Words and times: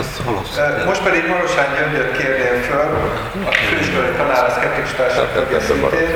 azt 0.00 0.16
halasszuk. 0.26 0.84
Most 0.90 1.02
pedig 1.08 1.22
Marosán 1.32 1.68
Gyöngyöt 1.76 2.10
kérném 2.18 2.58
föl, 2.68 2.88
a 3.50 3.52
főiskolai 3.68 4.14
tanár, 4.20 4.44
a 4.50 4.52
szkeptikus 4.56 4.92
társaság 4.98 5.28
tagja 5.36 5.60
szintén, 5.66 6.12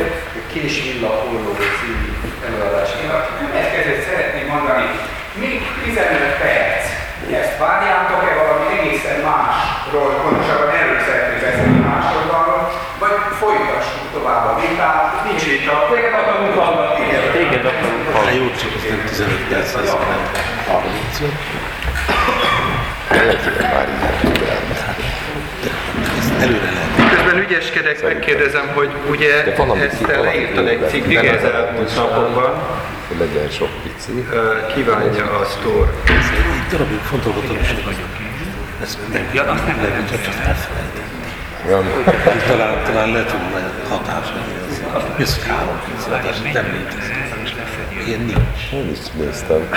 Kés 0.52 0.74
Villa 0.84 1.12
Holló 1.20 1.52
című 1.78 2.10
előadás. 2.46 2.90
Én 3.02 3.10
a 3.18 3.20
következőt 3.38 4.02
szeretném 4.08 4.46
mondani, 4.54 4.86
még 5.42 5.56
15 5.84 6.42
perc. 6.42 6.84
Ezt 7.42 7.56
várjátok-e 7.64 8.32
valami 8.42 8.66
egészen 8.76 9.18
másról, 9.30 10.10
pontosabban 10.22 10.70
erről 10.80 11.00
szeretnék 11.06 11.40
beszélni 11.46 11.80
másoldalról, 11.90 12.62
vagy 13.02 13.16
folytassuk 13.40 14.06
tovább 14.16 14.44
a 14.52 14.54
vitát? 14.60 15.06
Nincs 15.26 15.44
vita. 15.50 15.74
Téged 15.92 16.14
akarunk 16.20 16.54
hallgatni. 16.60 17.04
Igen, 17.06 17.24
téged 17.36 17.64
akarunk 17.72 18.04
hallgatni. 18.12 18.38
Jó, 18.38 18.44
csak 18.60 18.70
ez 18.76 18.84
nem 18.90 19.00
15 19.06 19.48
perc 19.50 19.68
lesz, 19.76 19.92
hanem 23.08 23.36
30. 23.72 24.24
Előre 26.40 26.70
lehet. 26.72 26.92
Közben 27.14 27.38
ügyeskedek, 27.38 28.02
megkérdezem, 28.02 28.70
hogy 28.74 28.90
ugye 29.10 29.44
ezt 29.80 30.02
te 30.06 30.20
leírtad 30.20 30.66
egy 30.66 30.88
cikkig 30.88 31.18
az 31.18 31.44
elmúlt 31.44 31.94
napokban. 31.96 32.62
Legyen 33.18 33.50
sok 33.50 33.68
pici. 33.82 34.26
Kívánja 34.74 35.24
a 35.24 35.44
sztor. 35.44 35.94
Ez 36.04 36.30
egy 36.32 36.66
darabig 36.70 36.98
fontolgatom 36.98 37.56
is, 37.62 37.68
hogy 37.84 37.96
ez 38.82 38.98
nem, 39.12 39.28
ja, 39.32 39.42
azt 39.42 39.66
nem 39.66 39.76
lehet, 39.82 40.10
csak 40.10 40.20
azt 40.28 40.38
elfelejtem. 40.38 41.02
Talán, 42.48 42.82
talán 42.84 43.12
lehet, 43.12 43.30
hogy 43.30 43.40
nagy 43.52 43.62
hatás. 43.88 44.26
Ez 45.18 45.42
három 45.46 45.80
pénzadás, 45.86 46.36
nem 46.52 46.64
létezik. 46.72 47.43
Ilyen 48.06 48.20
nincs. 48.20 48.72
Én 48.72 48.90
is 48.90 48.98
néztem, 49.18 49.68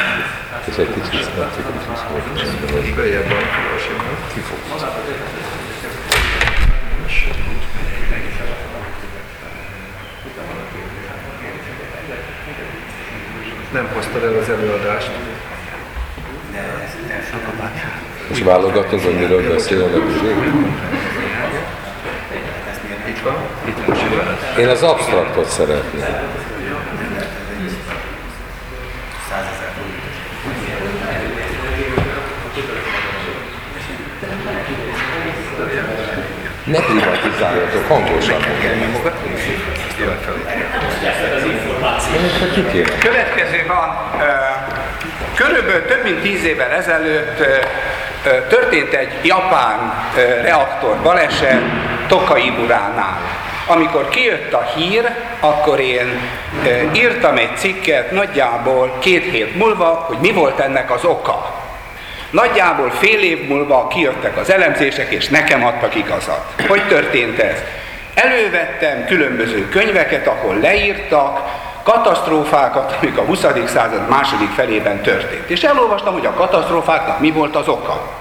és 0.70 0.78
egy 0.78 0.94
kicsit 0.94 1.24
szkeptikus 1.24 1.84
is 1.94 2.00
voltam. 2.12 2.94
Följebb 2.96 3.28
van, 3.30 3.44
ki 4.34 4.40
fog. 4.40 4.58
Nem 13.74 13.90
hoztad 13.94 14.24
el 14.24 14.38
az 14.38 14.50
előadást. 14.50 15.12
És 18.32 18.42
válogatod, 18.42 19.02
hogy 19.02 19.16
miről 19.16 19.54
beszélnek 19.54 20.04
Itt 23.08 23.20
van? 23.24 23.36
Itt 23.66 23.86
van. 23.86 23.96
Én 24.60 24.68
az 24.68 24.84
abstraktot 24.84 25.46
szeretném. 25.46 26.47
Ne 36.68 36.80
privatizáljatok, 36.80 37.88
hangosan. 37.88 38.36
Következő 43.00 43.66
van, 43.68 43.98
körülbelül 45.36 45.86
több 45.86 46.04
mint 46.04 46.22
tíz 46.22 46.44
évvel 46.44 46.72
ezelőtt 46.72 47.44
történt 48.50 48.94
egy 48.94 49.12
japán 49.24 49.94
reaktor 50.42 50.96
baleset 51.04 51.62
Tokaiburánál. 52.08 53.20
Amikor 53.68 54.10
kijött 54.10 54.54
a 54.54 54.72
hír, 54.76 55.10
akkor 55.40 55.80
én 55.80 56.22
írtam 56.94 57.38
egy 57.38 57.58
cikket 57.58 58.12
nagyjából 58.12 58.98
két 59.00 59.32
hét 59.32 59.56
múlva, 59.56 59.86
hogy 59.86 60.18
mi 60.18 60.32
volt 60.32 60.60
ennek 60.60 60.92
az 60.92 61.06
oka. 61.06 61.57
Nagyjából 62.30 62.90
fél 62.90 63.20
év 63.20 63.48
múlva 63.48 63.88
kijöttek 63.88 64.38
az 64.38 64.52
elemzések, 64.52 65.12
és 65.12 65.28
nekem 65.28 65.66
adtak 65.66 65.96
igazat. 65.96 66.54
Hogy 66.68 66.88
történt 66.88 67.40
ez? 67.40 67.58
Elővettem 68.14 69.06
különböző 69.06 69.70
könyveket, 69.70 70.28
ahol 70.28 70.56
leírtak 70.56 71.42
katasztrófákat, 71.84 72.98
amik 73.02 73.18
a 73.18 73.22
20. 73.22 73.46
század 73.66 74.10
második 74.10 74.50
felében 74.50 75.02
történt. 75.02 75.50
És 75.50 75.64
elolvastam, 75.64 76.14
hogy 76.14 76.26
a 76.26 76.34
katasztrófáknak 76.34 77.20
mi 77.20 77.32
volt 77.32 77.56
az 77.56 77.68
oka. 77.68 78.16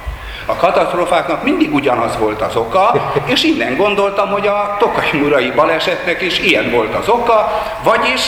A 0.47 0.57
katasztrófáknak 0.57 1.43
mindig 1.43 1.75
ugyanaz 1.75 2.19
volt 2.19 2.43
az 2.43 2.57
oka, 2.57 3.13
és 3.25 3.45
innen 3.45 3.77
gondoltam, 3.77 4.29
hogy 4.29 4.47
a 4.47 4.77
Tokai 4.79 5.21
Murai 5.21 5.51
balesetnek 5.51 6.21
is 6.21 6.39
ilyen 6.39 6.71
volt 6.71 6.95
az 6.95 7.09
oka, 7.09 7.63
vagyis 7.83 8.21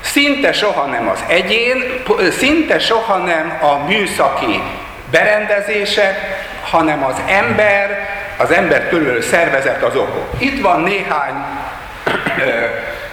szinte 0.00 0.52
soha 0.52 0.84
nem 0.84 1.08
az 1.08 1.24
egyén, 1.26 2.02
szinte 2.30 2.78
soha 2.78 3.16
nem 3.16 3.58
a 3.62 3.86
műszaki 3.88 4.62
berendezések, 5.10 6.44
hanem 6.70 7.04
az 7.04 7.16
ember, 7.28 8.08
az 8.36 8.50
ember 8.50 8.88
körül 8.88 9.22
szervezet 9.22 9.82
az 9.82 9.96
okok. 9.96 10.28
Itt 10.38 10.62
van 10.62 10.80
néhány 10.80 11.34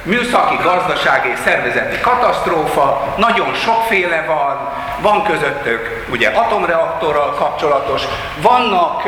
műszaki, 0.04 0.56
gazdasági 0.64 1.30
és 1.30 1.40
szervezeti 1.44 2.00
katasztrófa, 2.00 3.14
nagyon 3.18 3.54
sokféle 3.54 4.24
van, 4.28 4.70
van 5.02 5.24
közöttük 5.24 6.06
ugye 6.12 6.30
atomreaktorral 6.30 7.34
kapcsolatos, 7.34 8.02
vannak 8.42 9.04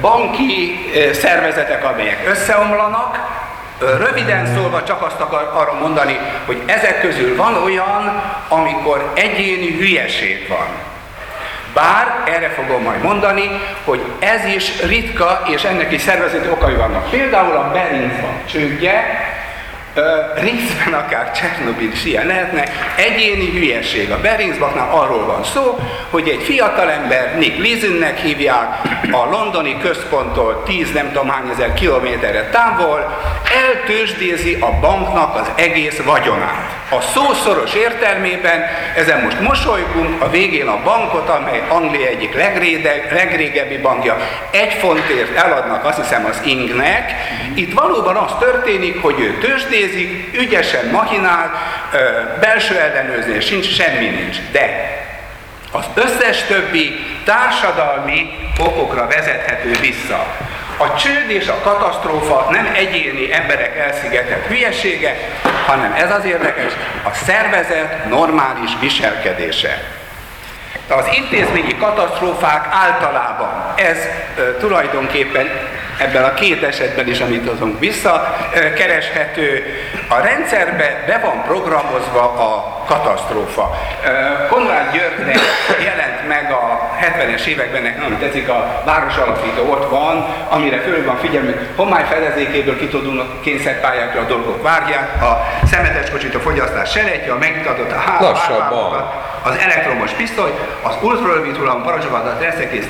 banki 0.00 0.78
szervezetek, 1.12 1.84
amelyek 1.84 2.28
összeomlanak, 2.28 3.42
Röviden 3.78 4.54
szólva 4.54 4.82
csak 4.82 5.02
azt 5.02 5.20
akar 5.20 5.50
arra 5.54 5.72
mondani, 5.80 6.18
hogy 6.46 6.62
ezek 6.66 7.00
közül 7.00 7.36
van 7.36 7.62
olyan, 7.64 8.22
amikor 8.48 9.10
egyéni 9.14 9.76
hülyeség 9.76 10.48
van. 10.48 10.66
Bár 11.74 12.22
erre 12.24 12.48
fogom 12.48 12.82
majd 12.82 13.02
mondani, 13.02 13.60
hogy 13.84 14.02
ez 14.18 14.44
is 14.44 14.82
ritka, 14.82 15.42
és 15.46 15.64
ennek 15.64 15.92
is 15.92 16.00
szervezeti 16.00 16.48
okai 16.48 16.74
vannak. 16.74 17.10
Például 17.10 17.56
a 17.56 17.70
Berinc 17.72 18.14
csődje, 18.50 19.04
részben 20.34 20.92
akár 20.92 21.32
Csernobil 21.32 21.92
is 21.92 22.04
ilyen 22.04 22.26
lehetne, 22.26 22.64
egyéni 22.96 23.50
hülyeség. 23.50 24.10
A 24.10 24.20
Berincbaknál 24.20 24.88
arról 24.90 25.26
van 25.26 25.44
szó, 25.44 25.78
hogy 26.10 26.28
egy 26.28 26.42
fiatalember, 26.42 27.38
Nick 27.38 27.58
Lizinnek 27.58 28.18
hívják, 28.18 28.80
a 29.10 29.30
londoni 29.30 29.78
központtól 29.82 30.62
10 30.62 30.92
nem 30.92 31.12
tudom 31.12 31.28
hány 31.28 31.48
ezer 31.50 31.74
kilométerre 31.74 32.48
távol, 32.48 33.18
eltősdézi 33.66 34.56
a 34.60 34.78
banknak 34.80 35.34
az 35.34 35.50
egész 35.54 35.98
vagyonát. 36.04 36.74
A 36.90 37.00
szószoros 37.00 37.74
értelmében, 37.74 38.64
ezen 38.96 39.20
most 39.20 39.40
mosolygunk, 39.40 40.22
a 40.22 40.30
végén 40.30 40.66
a 40.66 40.82
bankot, 40.84 41.28
amely 41.28 41.62
Anglia 41.68 42.06
egyik 42.06 42.34
legréde, 42.34 43.06
legrégebbi 43.10 43.76
bankja, 43.76 44.16
egy 44.50 44.72
fontért 44.72 45.36
eladnak 45.36 45.84
azt 45.84 46.00
hiszem 46.00 46.24
az 46.24 46.40
Ingnek. 46.44 47.12
Itt 47.54 47.72
valóban 47.72 48.16
az 48.16 48.32
történik, 48.38 49.02
hogy 49.02 49.20
ő 49.20 49.38
tőzsdézik, 49.84 50.40
ügyesen 50.40 50.86
machinál, 50.86 51.52
belső 52.40 52.78
ellenőrzés 52.78 53.46
sincs, 53.46 53.74
semmi 53.74 54.06
nincs. 54.06 54.36
De 54.52 54.98
az 55.72 55.84
összes 55.94 56.42
többi 56.42 57.06
társadalmi 57.24 58.30
okokra 58.58 59.06
vezethető 59.06 59.70
vissza. 59.80 60.26
A 60.76 60.94
csőd 60.94 61.30
és 61.30 61.48
a 61.48 61.60
katasztrófa 61.62 62.48
nem 62.50 62.68
egyéni 62.74 63.32
emberek 63.32 63.78
elszigetett 63.78 64.46
hülyesége, 64.46 65.16
hanem 65.66 65.92
ez 65.92 66.10
az 66.10 66.24
érdekes, 66.24 66.72
a 67.02 67.14
szervezet 67.24 68.08
normális 68.08 68.70
viselkedése. 68.80 69.82
Az 70.88 71.04
intézményi 71.16 71.76
katasztrófák 71.76 72.66
általában 72.70 73.72
ez 73.76 73.98
e, 73.98 74.56
tulajdonképpen 74.58 75.48
ebben 75.98 76.24
a 76.24 76.34
két 76.34 76.62
esetben 76.62 77.08
is, 77.08 77.20
amit 77.20 77.48
azon 77.48 77.78
vissza 77.78 78.36
kereshető, 78.76 79.64
a 80.08 80.20
rendszerbe 80.20 81.04
be 81.06 81.18
van 81.18 81.42
programozva 81.42 82.22
a 82.22 82.84
katasztrófa. 82.86 83.80
Konrád 84.48 84.92
Györgynek 84.92 85.38
jelent 85.84 86.13
meg 86.28 86.52
a 86.52 86.90
70-es 87.00 87.44
években, 87.44 87.82
nem 87.82 88.18
tetszik, 88.18 88.48
a 88.48 88.82
város 88.84 89.16
alapító 89.16 89.70
ott 89.70 89.90
van, 89.90 90.26
amire 90.48 90.78
föl 90.80 91.04
van 91.04 91.18
figyelmük, 91.18 91.68
homály 91.76 92.04
fedezékéből 92.04 92.78
kitudulnak 92.78 93.42
kényszerpályákra 93.42 94.20
a 94.20 94.24
dolgok 94.24 94.62
várják, 94.62 95.22
a 95.22 95.46
szemetes 95.66 96.10
kocsit 96.10 96.34
a 96.34 96.40
fogyasztás 96.40 96.90
selejtje, 96.90 97.32
a 97.32 97.38
megmutatott 97.38 97.92
a 97.92 97.98
hálózat, 97.98 99.32
az 99.42 99.56
elektromos 99.58 100.10
pisztoly, 100.10 100.52
az 100.82 100.94
ultrarövid 101.02 101.56
hullam 101.56 101.82
parancsolatot 101.82 102.42
reszekész 102.42 102.86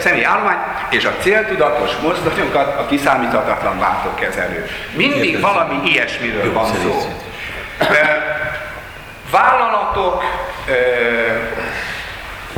személy 0.00 0.24
állomány, 0.24 0.56
és 0.90 1.04
a 1.04 1.12
céltudatos 1.20 1.90
mozdonyokat 2.02 2.78
a 2.78 2.86
kiszámíthatatlan 2.86 3.78
váltókezelő. 3.78 4.68
Mindig 4.96 5.40
valami 5.40 5.80
ilyesmiről 5.84 6.52
van 6.52 6.66
szó. 6.66 7.12
vállalatok, 9.30 10.22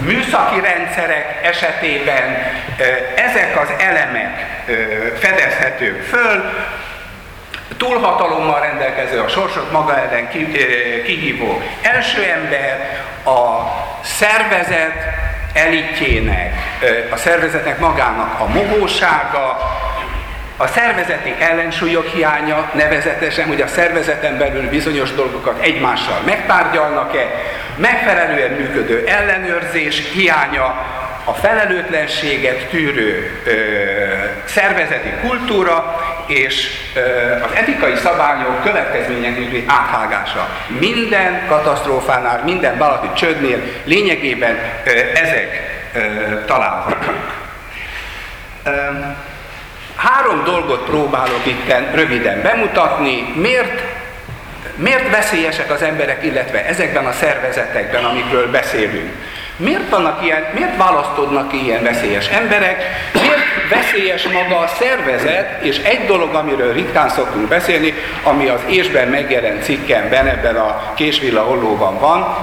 műszaki 0.04 0.60
rendszerek 0.60 1.40
esetében 1.42 2.52
ezek 3.16 3.60
az 3.60 3.68
elemek 3.78 4.64
fedezhetők 5.18 6.02
föl, 6.02 6.52
túlhatalommal 7.76 8.60
rendelkező, 8.60 9.20
a 9.20 9.28
sorsot 9.28 9.72
maga 9.72 9.98
ellen 9.98 10.28
kihívó 11.04 11.62
első 11.82 12.22
ember, 12.22 13.02
a 13.24 13.72
szervezet, 14.00 14.94
elitjének, 15.54 16.52
a 17.10 17.16
szervezetnek 17.16 17.78
magának 17.78 18.40
a 18.40 18.46
mohósága, 18.46 19.58
a 20.56 20.66
szervezeti 20.66 21.34
ellensúlyok 21.38 22.06
hiánya, 22.06 22.70
nevezetesen, 22.74 23.46
hogy 23.46 23.60
a 23.60 23.66
szervezeten 23.66 24.38
belül 24.38 24.68
bizonyos 24.68 25.12
dolgokat 25.14 25.60
egymással 25.60 26.20
megtárgyalnak-e, 26.26 27.30
megfelelően 27.76 28.50
működő 28.50 29.04
ellenőrzés 29.06 30.02
hiánya, 30.12 30.92
a 31.24 31.32
felelőtlenséget 31.32 32.68
tűrő 32.68 33.40
ö, 33.44 33.52
szervezeti 34.44 35.12
kultúra 35.22 36.00
és 36.26 36.70
ö, 36.94 37.00
az 37.42 37.50
etikai 37.54 37.94
szabályok 37.96 38.62
következmények 38.62 39.62
áthágása. 39.66 40.48
Minden 40.80 41.46
katasztrófánál, 41.48 42.42
minden 42.44 42.78
vállalati 42.78 43.08
csődnél 43.12 43.62
lényegében 43.84 44.58
ö, 44.84 44.90
ezek 45.14 45.80
ö, 45.94 46.00
találhatók. 46.44 47.42
Három 49.96 50.44
dolgot 50.44 50.85
próbálok 50.85 51.46
itt 51.46 51.73
röviden 51.94 52.43
bemutatni, 52.43 53.32
miért, 53.35 53.82
miért 54.76 55.11
veszélyesek 55.11 55.70
az 55.70 55.82
emberek, 55.82 56.25
illetve 56.25 56.67
ezekben 56.67 57.06
a 57.06 57.12
szervezetekben, 57.12 58.05
amikről 58.05 58.50
beszélünk. 58.50 59.12
Miért, 59.56 59.88
vannak 59.88 60.25
ilyen, 60.25 60.44
miért 60.55 60.76
választodnak 60.76 61.49
ki 61.49 61.64
ilyen 61.64 61.82
veszélyes 61.82 62.29
emberek? 62.29 62.82
Miért 63.12 63.69
veszélyes 63.70 64.29
maga 64.29 64.58
a 64.58 64.73
szervezet? 64.79 65.62
És 65.62 65.79
egy 65.79 66.06
dolog, 66.06 66.35
amiről 66.35 66.73
ritkán 66.73 67.08
szoktunk 67.08 67.49
beszélni, 67.49 67.94
ami 68.23 68.49
az 68.49 68.61
ésben 68.67 69.08
megjelent 69.08 69.62
cikkemben, 69.62 70.26
ebben 70.26 70.56
a 70.56 70.93
késvilla 70.94 71.43
hollóban 71.43 71.99
van, 71.99 72.37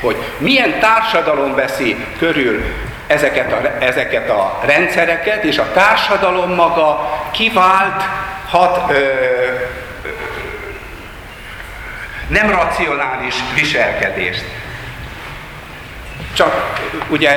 hogy 0.00 0.16
milyen 0.38 0.78
társadalom 0.80 1.54
veszi 1.54 1.96
körül 2.18 2.64
ezeket 3.08 3.52
a, 3.52 3.84
ezeket 3.84 4.30
a 4.30 4.60
rendszereket, 4.64 5.44
és 5.44 5.58
a 5.58 5.72
társadalom 5.72 6.54
maga 6.54 7.18
kivált 7.30 8.02
hat 8.48 8.90
ö, 8.90 8.94
nem 12.28 12.50
racionális 12.50 13.34
viselkedést. 13.54 14.44
Csak 16.32 16.77
ugye 17.08 17.30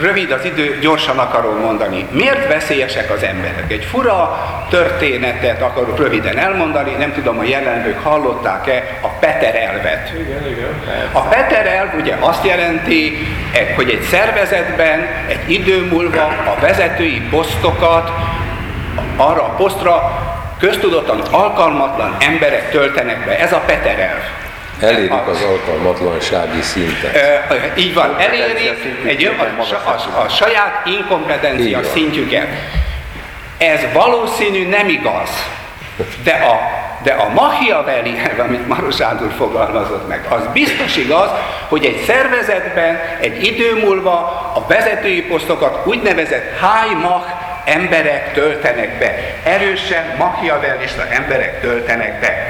rövid 0.00 0.30
az 0.30 0.44
idő, 0.44 0.78
gyorsan 0.80 1.18
akarom 1.18 1.60
mondani. 1.60 2.06
Miért 2.10 2.48
veszélyesek 2.48 3.10
az 3.10 3.22
emberek? 3.22 3.64
Egy 3.68 3.84
fura 3.84 4.38
történetet 4.70 5.62
akarok 5.62 5.98
röviden 5.98 6.38
elmondani, 6.38 6.92
nem 6.98 7.12
tudom, 7.12 7.38
a 7.38 7.44
jelenlők 7.44 8.02
hallották-e 8.02 8.98
a 9.00 9.08
Peter 9.08 9.54
elvet. 9.54 10.12
Igen, 10.14 10.46
igen. 10.46 10.74
A 11.12 11.20
Peter 11.20 11.66
elv 11.66 11.88
ugye 12.00 12.16
azt 12.20 12.44
jelenti, 12.44 13.26
hogy 13.76 13.90
egy 13.90 14.02
szervezetben 14.02 15.06
egy 15.28 15.50
idő 15.50 15.88
múlva 15.90 16.22
a 16.24 16.60
vezetői 16.60 17.20
posztokat 17.30 18.10
arra 19.16 19.42
a 19.42 19.54
posztra 19.56 20.20
köztudottan 20.58 21.20
alkalmatlan 21.20 22.16
emberek 22.18 22.70
töltenek 22.70 23.24
be. 23.24 23.38
Ez 23.38 23.52
a 23.52 23.62
Peter 23.66 23.98
elv. 23.98 24.45
Elérik 24.80 25.26
az 25.26 25.42
alkalmatlansági 25.42 26.62
szintet. 26.62 27.14
E, 27.14 27.72
így 27.76 27.94
van, 27.94 28.16
elérik 28.18 28.78
egy, 29.06 29.24
a, 29.24 29.42
a, 29.88 30.20
a 30.24 30.28
saját 30.28 30.86
inkompetencia 30.86 31.82
szintjüket. 31.82 32.46
Ez 33.58 33.80
valószínű 33.92 34.68
nem 34.68 34.88
igaz, 34.88 35.30
de 36.22 36.32
a, 36.32 36.60
de 37.02 37.12
a 37.12 37.28
Machiavelli, 37.28 38.14
amit 38.38 38.68
Maros 38.68 39.00
Ándor 39.00 39.32
fogalmazott 39.36 40.08
meg, 40.08 40.26
az 40.28 40.42
biztos 40.52 40.96
igaz, 40.96 41.28
hogy 41.68 41.84
egy 41.84 42.02
szervezetben 42.06 43.00
egy 43.20 43.44
idő 43.44 43.78
múlva 43.84 44.12
a 44.54 44.64
vezetői 44.68 45.22
posztokat 45.22 45.86
úgynevezett 45.86 46.58
high 46.60 47.00
mach 47.02 47.26
emberek 47.64 48.32
töltenek 48.32 48.98
be. 48.98 49.14
Erősen 49.44 50.14
machiavellista 50.18 51.06
emberek 51.08 51.60
töltenek 51.60 52.20
be. 52.20 52.46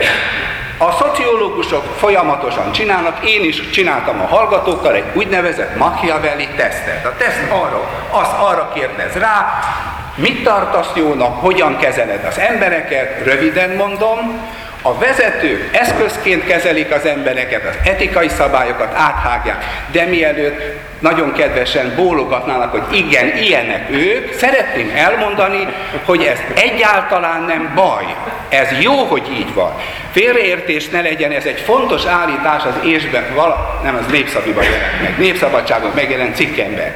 A 0.79 0.93
szociológusok 0.93 1.85
folyamatosan 1.97 2.73
csinálnak, 2.73 3.31
én 3.31 3.45
is 3.45 3.71
csináltam 3.71 4.21
a 4.21 4.27
hallgatókkal 4.27 4.95
egy 4.95 5.05
úgynevezett 5.13 5.77
Machiavelli 5.77 6.49
tesztet. 6.57 7.05
A 7.05 7.15
teszt 7.19 7.51
arra, 7.51 7.91
az 8.11 8.29
arra 8.41 8.73
kérdez 8.75 9.13
rá, 9.13 9.61
mit 10.15 10.43
tartasz 10.43 10.91
jónak, 10.95 11.41
hogyan 11.41 11.77
kezeled 11.77 12.25
az 12.25 12.39
embereket, 12.39 13.25
röviden 13.25 13.71
mondom, 13.71 14.41
a 14.83 14.99
vezetők 14.99 15.77
eszközként 15.77 16.47
kezelik 16.47 16.95
az 16.95 17.05
embereket, 17.07 17.65
az 17.65 17.77
etikai 17.85 18.29
szabályokat 18.29 18.95
áthágják, 18.95 19.65
de 19.93 20.05
mielőtt 20.05 20.61
nagyon 20.99 21.33
kedvesen 21.33 21.93
bólogatnának, 21.97 22.71
hogy 22.71 22.97
igen, 22.97 23.37
ilyenek 23.37 23.91
ők, 23.91 24.33
szeretném 24.33 24.93
elmondani, 24.97 25.69
hogy 26.05 26.23
ez 26.23 26.39
egyáltalán 26.55 27.43
nem 27.43 27.73
baj. 27.75 28.15
Ez 28.49 28.69
jó, 28.81 29.05
hogy 29.05 29.31
így 29.39 29.55
van. 29.55 29.81
Félreértés 30.11 30.89
ne 30.89 31.01
legyen, 31.01 31.31
ez 31.31 31.45
egy 31.45 31.61
fontos 31.61 32.05
állítás 32.05 32.63
az 32.65 32.87
ésben, 32.89 33.35
vala, 33.35 33.81
nem, 33.83 33.97
az 33.97 34.13
népszabiban 34.13 34.65
jelent 34.65 35.03
meg, 35.03 35.19
népszabadságon 35.19 35.91
megjelent 35.95 36.37
cikkemben. 36.37 36.95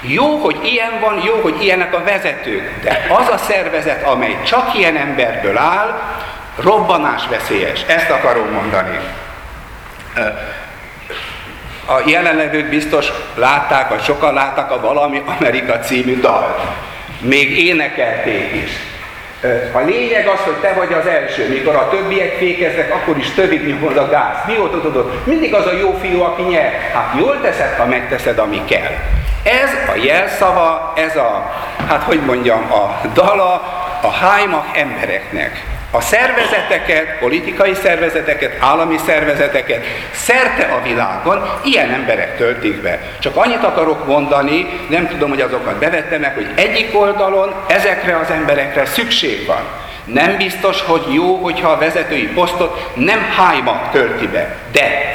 Jó, 0.00 0.36
hogy 0.36 0.58
ilyen 0.62 1.00
van, 1.00 1.22
jó, 1.24 1.40
hogy 1.40 1.62
ilyenek 1.62 1.94
a 1.94 2.04
vezetők, 2.04 2.82
de 2.82 3.06
az 3.08 3.28
a 3.28 3.36
szervezet, 3.36 4.02
amely 4.02 4.36
csak 4.44 4.78
ilyen 4.78 4.96
emberből 4.96 5.56
áll, 5.56 6.00
robbanás 6.56 7.26
veszélyes. 7.28 7.80
Ezt 7.86 8.10
akarom 8.10 8.50
mondani. 8.50 8.98
A 11.86 12.02
jelenlevők 12.06 12.68
biztos 12.68 13.06
látták, 13.34 13.88
vagy 13.88 14.02
sokan 14.02 14.34
látták 14.34 14.70
a 14.70 14.80
Valami 14.80 15.22
Amerika 15.38 15.78
című 15.78 16.20
dalt. 16.20 16.60
Még 17.20 17.58
énekelték 17.58 18.52
is. 18.64 18.70
A 19.72 19.78
lényeg 19.78 20.26
az, 20.26 20.40
hogy 20.40 20.54
te 20.54 20.72
vagy 20.72 20.92
az 20.92 21.06
első. 21.06 21.48
Mikor 21.48 21.74
a 21.74 21.88
többiek 21.88 22.32
fékeznek, 22.32 22.94
akkor 22.94 23.18
is 23.18 23.30
többit 23.30 23.66
nyomod 23.66 23.96
a 23.96 24.08
gáz. 24.08 24.36
Mióta 24.46 24.80
tudod? 24.80 25.20
Mindig 25.24 25.54
az 25.54 25.66
a 25.66 25.72
jó 25.72 25.98
fiú, 26.00 26.22
aki 26.22 26.42
nyer. 26.42 26.72
Hát 26.94 27.14
jól 27.18 27.40
teszed, 27.40 27.74
ha 27.78 27.86
megteszed, 27.86 28.38
ami 28.38 28.64
kell. 28.64 28.92
Ez 29.42 29.70
a 29.94 29.98
jelszava, 30.04 30.92
ez 30.96 31.16
a, 31.16 31.52
hát 31.88 32.02
hogy 32.02 32.20
mondjam, 32.20 32.72
a 32.72 33.00
dala 33.14 33.52
a 34.02 34.10
hájmak 34.10 34.66
embereknek 34.76 35.75
a 35.90 36.00
szervezeteket, 36.00 37.18
politikai 37.18 37.74
szervezeteket, 37.74 38.56
állami 38.62 38.96
szervezeteket 39.06 39.84
szerte 40.12 40.64
a 40.64 40.82
világon 40.82 41.50
ilyen 41.64 41.90
emberek 41.90 42.36
töltik 42.36 42.82
be. 42.82 43.00
Csak 43.18 43.36
annyit 43.36 43.64
akarok 43.64 44.06
mondani, 44.06 44.66
nem 44.88 45.08
tudom, 45.08 45.28
hogy 45.28 45.40
azokat 45.40 45.78
bevettem 45.78 46.20
meg, 46.20 46.34
hogy 46.34 46.48
egyik 46.54 47.00
oldalon 47.00 47.54
ezekre 47.66 48.16
az 48.16 48.30
emberekre 48.30 48.84
szükség 48.84 49.46
van. 49.46 49.64
Nem 50.04 50.36
biztos, 50.36 50.82
hogy 50.82 51.02
jó, 51.12 51.34
hogyha 51.34 51.70
a 51.70 51.78
vezetői 51.78 52.26
posztot 52.26 52.90
nem 52.94 53.18
hájma 53.36 53.88
tölti 53.92 54.26
be. 54.26 54.56
De 54.72 55.05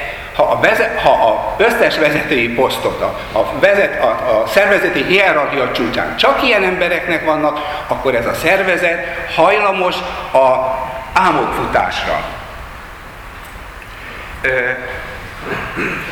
ha 0.42 0.52
a, 0.52 0.60
vezet, 0.60 1.00
ha 1.02 1.10
a 1.12 1.56
összes 1.58 1.98
vezetői 1.98 2.50
posztot, 2.50 3.02
a, 3.02 3.38
a, 3.40 3.60
vezet, 3.60 4.04
a, 4.04 4.08
a 4.08 4.48
szervezeti 4.48 5.04
hierarchia 5.04 5.72
csúcsán 5.72 6.18
csak 6.18 6.44
ilyen 6.44 6.64
embereknek 6.64 7.26
vannak, 7.26 7.60
akkor 7.88 8.16
ez 8.16 8.26
a 8.26 8.34
szervezet 8.34 9.30
hajlamos 9.36 9.96
a 10.34 10.78
álmokfutásra. 11.14 12.24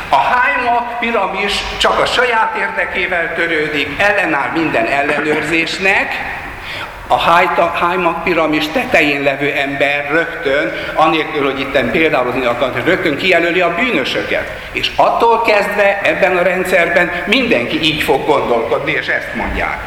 A 0.10 0.16
Hájmak 0.16 1.00
piramis 1.00 1.54
csak 1.78 2.00
a 2.00 2.06
saját 2.06 2.56
érdekével 2.60 3.34
törődik, 3.36 4.02
ellenáll 4.02 4.50
minden 4.54 4.86
ellenőrzésnek, 4.86 6.14
a 7.12 7.18
Hájmak 7.68 8.24
piramis 8.24 8.68
tetején 8.68 9.22
levő 9.22 9.52
ember 9.52 10.08
rögtön, 10.12 10.74
anélkül, 10.94 11.44
hogy 11.44 11.60
itt 11.60 11.92
például 11.92 12.48
akar, 12.48 12.72
rögtön 12.86 13.18
kijelöli 13.18 13.62
a 13.62 13.76
bűnösöket. 13.76 14.52
És 14.72 14.92
attól 14.96 15.42
kezdve 15.42 16.00
ebben 16.04 16.38
a 16.38 16.42
rendszerben 16.42 17.12
mindenki 17.26 17.82
így 17.82 18.02
fog 18.02 18.26
gondolkodni, 18.26 18.92
és 18.92 19.08
ezt 19.08 19.36
mondják. 19.36 19.78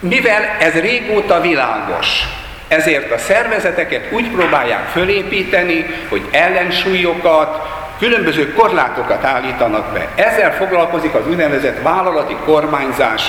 Mivel 0.00 0.42
ez 0.60 0.72
régóta 0.72 1.40
világos, 1.40 2.22
ezért 2.68 3.12
a 3.12 3.18
szervezeteket 3.18 4.12
úgy 4.12 4.30
próbálják 4.30 4.86
fölépíteni, 4.88 5.86
hogy 6.08 6.28
ellensúlyokat, 6.30 7.74
különböző 7.98 8.52
korlátokat 8.52 9.24
állítanak 9.24 9.92
be. 9.92 10.08
Ezzel 10.14 10.54
foglalkozik 10.54 11.14
az 11.14 11.28
úgynevezett 11.28 11.82
vállalati 11.82 12.36
kormányzás 12.44 13.22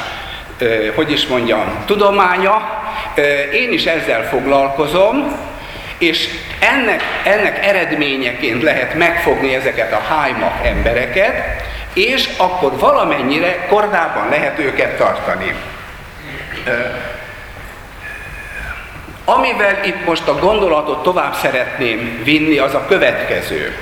hogy 0.95 1.11
is 1.11 1.27
mondjam, 1.27 1.83
tudománya, 1.85 2.83
én 3.53 3.71
is 3.71 3.85
ezzel 3.85 4.27
foglalkozom, 4.27 5.35
és 5.97 6.27
ennek, 6.59 7.03
ennek 7.23 7.65
eredményeként 7.65 8.63
lehet 8.63 8.93
megfogni 8.93 9.55
ezeket 9.55 9.93
a 9.93 10.13
hájmak 10.13 10.65
embereket, 10.65 11.65
és 11.93 12.29
akkor 12.37 12.77
valamennyire 12.79 13.65
kordában 13.69 14.29
lehet 14.29 14.59
őket 14.59 14.97
tartani. 14.97 15.53
Amivel 19.25 19.79
itt 19.83 20.05
most 20.05 20.27
a 20.27 20.39
gondolatot 20.39 21.03
tovább 21.03 21.33
szeretném 21.33 22.21
vinni, 22.23 22.57
az 22.57 22.73
a 22.73 22.85
következő. 22.87 23.75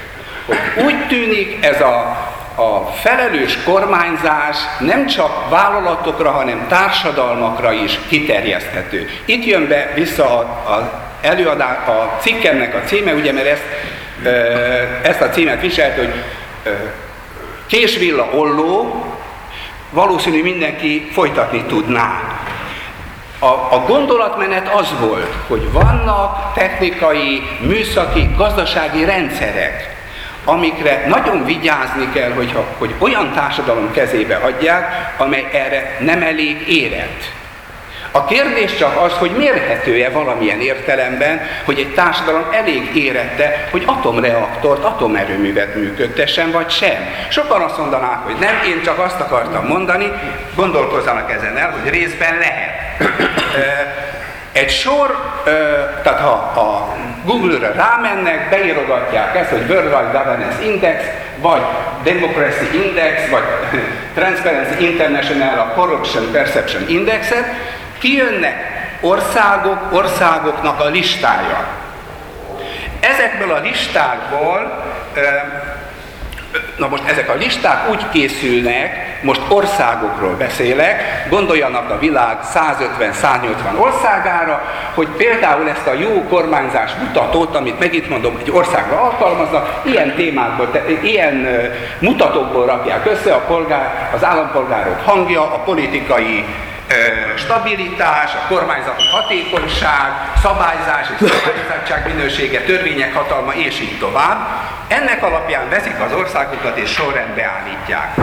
Hogy 0.45 0.83
úgy 0.83 1.07
tűnik 1.07 1.65
ez 1.65 1.81
a 1.81 2.17
a 2.55 2.85
felelős 2.85 3.57
kormányzás 3.63 4.57
nem 4.79 5.05
csak 5.05 5.49
vállalatokra, 5.49 6.31
hanem 6.31 6.65
társadalmakra 6.67 7.71
is 7.71 7.99
kiterjeszthető. 8.07 9.09
Itt 9.25 9.45
jön 9.45 9.67
be 9.67 9.91
vissza 9.95 10.25
a, 10.25 10.39
a, 10.73 11.03
előadás, 11.21 11.87
a 11.87 12.17
cikkemnek 12.19 12.75
a 12.75 12.87
címe, 12.87 13.13
ugye, 13.13 13.31
mert 13.31 13.47
ezt, 13.47 13.63
ezt 15.01 15.21
a 15.21 15.29
címet 15.29 15.61
viselt, 15.61 15.97
hogy 15.97 16.13
Késvilla 17.67 18.29
Olló, 18.33 19.05
valószínű 19.89 20.43
mindenki 20.43 21.09
folytatni 21.11 21.63
tudná. 21.63 22.21
A, 23.39 23.45
a 23.45 23.83
gondolatmenet 23.87 24.73
az 24.73 24.93
volt, 24.99 25.33
hogy 25.47 25.71
vannak 25.71 26.53
technikai, 26.53 27.41
műszaki, 27.59 28.29
gazdasági 28.37 29.05
rendszerek, 29.05 29.94
amikre 30.45 31.05
nagyon 31.07 31.45
vigyázni 31.45 32.09
kell, 32.13 32.31
hogyha, 32.31 32.65
hogy 32.77 32.95
olyan 32.97 33.33
társadalom 33.33 33.91
kezébe 33.91 34.35
adják, 34.35 35.13
amely 35.17 35.45
erre 35.51 35.97
nem 35.99 36.21
elég 36.21 36.67
érett. 36.67 37.23
A 38.11 38.25
kérdés 38.25 38.75
csak 38.75 39.01
az, 39.01 39.11
hogy 39.11 39.31
mérhető-e 39.37 40.09
valamilyen 40.09 40.61
értelemben, 40.61 41.41
hogy 41.65 41.79
egy 41.79 41.93
társadalom 41.93 42.47
elég 42.51 42.95
érette, 42.95 43.67
hogy 43.71 43.83
atomreaktort, 43.85 44.83
atomerőművet 44.83 45.75
működtessen, 45.75 46.51
vagy 46.51 46.69
sem. 46.69 47.07
Sokan 47.29 47.61
azt 47.61 47.77
mondanák, 47.77 48.17
hogy 48.23 48.35
nem, 48.39 48.55
én 48.67 48.81
csak 48.83 48.99
azt 48.99 49.19
akartam 49.19 49.65
mondani, 49.65 50.11
gondolkozzanak 50.55 51.31
ezen 51.31 51.57
el, 51.57 51.71
hogy 51.71 51.91
részben 51.91 52.37
lehet. 52.37 52.73
Egy 54.55 54.69
sor, 54.69 55.15
tehát 56.03 56.19
ha 56.19 56.29
a 56.61 56.95
Google-ra 57.25 57.71
rámennek, 57.73 58.49
beírogatják 58.49 59.35
ezt, 59.35 59.49
hogy 59.49 59.69
World 59.69 59.85
Wide 59.85 60.19
Governance 60.19 60.63
Index, 60.63 61.03
vagy 61.37 61.61
Democracy 62.03 62.85
Index, 62.85 63.29
vagy 63.29 63.43
Transparency 64.15 64.85
International, 64.85 65.59
a 65.59 65.73
Corruption 65.73 66.31
Perception 66.31 66.87
Indexet, 66.87 67.45
kijönnek 67.99 68.55
országok, 69.01 69.79
országoknak 69.91 70.79
a 70.79 70.85
listája. 70.85 71.65
Ezekből 72.99 73.51
a 73.51 73.59
listákból 73.59 74.83
Na 76.77 76.87
most 76.87 77.03
ezek 77.05 77.29
a 77.29 77.33
listák 77.33 77.89
úgy 77.89 78.09
készülnek, 78.09 79.19
most 79.21 79.41
országokról 79.47 80.35
beszélek, 80.35 81.25
gondoljanak 81.29 81.89
a 81.89 81.99
világ 81.99 82.37
150-180 82.53 83.79
országára, 83.79 84.61
hogy 84.93 85.07
például 85.07 85.69
ezt 85.69 85.87
a 85.87 85.93
jó 85.93 86.23
kormányzás 86.29 86.91
mutatót, 86.99 87.55
amit 87.55 87.79
megint 87.79 88.09
mondom, 88.09 88.37
egy 88.39 88.51
országra 88.51 89.01
alkalmaznak, 89.01 89.81
ilyen 89.85 90.15
témákból, 90.15 90.69
ilyen 91.01 91.47
mutatókból 91.99 92.65
rakják 92.65 93.05
össze 93.11 93.33
a 93.33 93.39
polgár, 93.39 94.11
az 94.15 94.23
állampolgárok 94.23 95.01
hangja, 95.05 95.41
a 95.41 95.59
politikai 95.59 96.45
stabilitás, 97.35 98.33
a 98.33 98.47
kormányzati 98.47 99.03
hatékonyság, 99.11 100.11
szabályzás 100.41 101.07
és 101.13 101.29
szabályozottság 101.29 102.15
minősége, 102.15 102.61
törvények 102.61 103.13
hatalma 103.13 103.53
és 103.53 103.79
így 103.79 103.99
tovább. 103.99 104.47
Ennek 104.87 105.23
alapján 105.23 105.69
veszik 105.69 105.99
az 106.05 106.13
országokat 106.13 106.77
és 106.77 106.89
sorrendbe 106.91 107.43
állítják. 107.43 108.15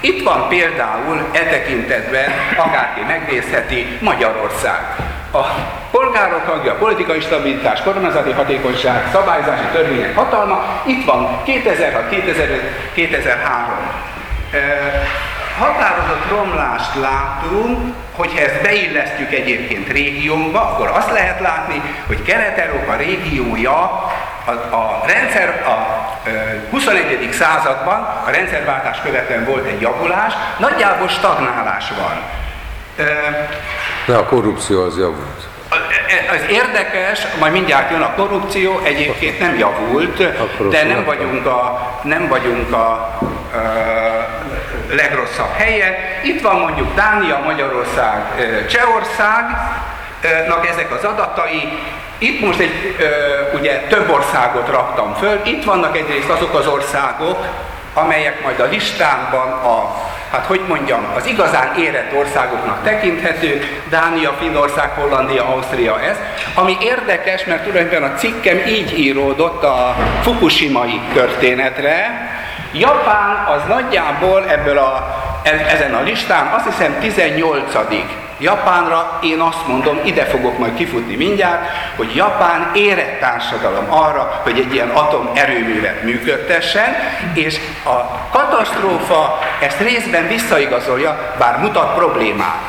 Itt 0.00 0.22
van 0.22 0.48
például 0.48 1.28
e 1.32 1.38
tekintetben, 1.38 2.30
akárki 2.56 3.00
megnézheti, 3.06 3.98
Magyarország. 4.00 4.96
A 5.32 5.42
polgárok 5.90 6.46
hangja, 6.46 6.74
politikai 6.74 7.20
stabilitás, 7.20 7.82
kormányzati 7.82 8.30
hatékonyság, 8.30 9.08
szabályzási 9.12 9.64
törvények 9.72 10.14
hatalma, 10.16 10.82
itt 10.86 11.04
van 11.04 11.42
2006, 11.44 12.08
2005, 12.08 12.60
2003 12.94 14.02
határozott 15.58 16.30
romlást 16.30 16.94
látunk, 16.94 17.94
hogyha 18.12 18.40
ezt 18.40 18.62
beillesztjük 18.62 19.32
egyébként 19.32 19.92
régiónkba, 19.92 20.60
akkor 20.60 20.88
azt 20.88 21.10
lehet 21.10 21.40
látni, 21.40 21.82
hogy 22.06 22.22
Kelet-Európa 22.22 22.96
régiója 22.96 23.80
a, 24.44 24.50
a 24.50 25.02
rendszer 25.06 25.62
a 25.66 26.02
21. 26.70 27.32
században, 27.32 28.22
a 28.26 28.30
rendszerváltás 28.30 29.00
követően 29.02 29.44
volt 29.44 29.66
egy 29.66 29.80
javulás, 29.80 30.32
nagyjából 30.58 31.08
stagnálás 31.08 31.92
van. 31.98 32.22
De 34.06 34.14
a 34.14 34.24
korrupció 34.24 34.82
az 34.84 34.98
javult. 34.98 35.50
Az 36.30 36.50
érdekes, 36.50 37.26
majd 37.38 37.52
mindjárt 37.52 37.90
jön 37.90 38.00
a 38.00 38.14
korrupció, 38.14 38.80
egyébként 38.82 39.38
nem 39.38 39.58
javult, 39.58 40.16
de 40.70 40.84
nem 40.84 41.04
vagyunk 41.04 41.46
a, 41.46 41.90
nem 42.02 42.28
vagyunk 42.28 42.72
a, 42.72 42.78
a 42.78 44.11
legrosszabb 44.92 45.52
helyen. 45.56 45.94
Itt 46.22 46.40
van 46.40 46.60
mondjuk 46.60 46.94
Dánia, 46.94 47.40
Magyarország, 47.44 48.22
Csehországnak 48.68 50.66
ezek 50.70 50.92
az 50.92 51.04
adatai. 51.04 51.68
Itt 52.18 52.40
most 52.40 52.58
egy, 52.58 52.96
ugye 53.54 53.80
több 53.88 54.10
országot 54.10 54.68
raktam 54.68 55.14
föl. 55.14 55.40
Itt 55.44 55.64
vannak 55.64 55.96
egyrészt 55.96 56.28
azok 56.28 56.54
az 56.54 56.66
országok, 56.66 57.46
amelyek 57.94 58.42
majd 58.42 58.60
a 58.60 58.64
listámban 58.64 59.52
a, 59.52 59.96
hát 60.30 60.46
hogy 60.46 60.60
mondjam, 60.68 61.06
az 61.16 61.26
igazán 61.26 61.74
érett 61.78 62.14
országoknak 62.14 62.82
tekinthető, 62.84 63.80
Dánia, 63.88 64.32
Finnország, 64.40 64.90
Hollandia, 64.90 65.46
Ausztria 65.46 66.00
ez, 66.00 66.16
ami 66.54 66.76
érdekes, 66.80 67.44
mert 67.44 67.62
tulajdonképpen 67.62 68.10
a 68.10 68.14
cikkem 68.14 68.58
így 68.66 68.98
íródott 68.98 69.62
a 69.64 69.96
Fukushimai 70.22 71.00
történetre, 71.12 72.30
Japán 72.72 73.44
az 73.46 73.60
nagyjából 73.68 74.44
ebből 74.48 74.78
a, 74.78 75.22
ezen 75.72 75.94
a 75.94 76.02
listán 76.02 76.46
azt 76.46 76.64
hiszem 76.64 76.98
18 77.00 77.74
Japánra 78.38 79.18
én 79.22 79.40
azt 79.40 79.66
mondom, 79.66 80.00
ide 80.04 80.24
fogok 80.24 80.58
majd 80.58 80.74
kifutni 80.74 81.16
mindjárt, 81.16 81.60
hogy 81.96 82.14
Japán 82.14 82.70
érett 82.74 83.20
társadalom 83.20 83.92
arra, 83.92 84.40
hogy 84.42 84.58
egy 84.58 84.74
ilyen 84.74 84.88
atomerőművet 84.88 86.02
működtessen, 86.02 86.94
és 87.34 87.56
a 87.84 88.28
katasztrófa 88.30 89.38
ezt 89.60 89.80
részben 89.80 90.28
visszaigazolja, 90.28 91.34
bár 91.38 91.58
mutat 91.58 91.94
problémát. 91.94 92.60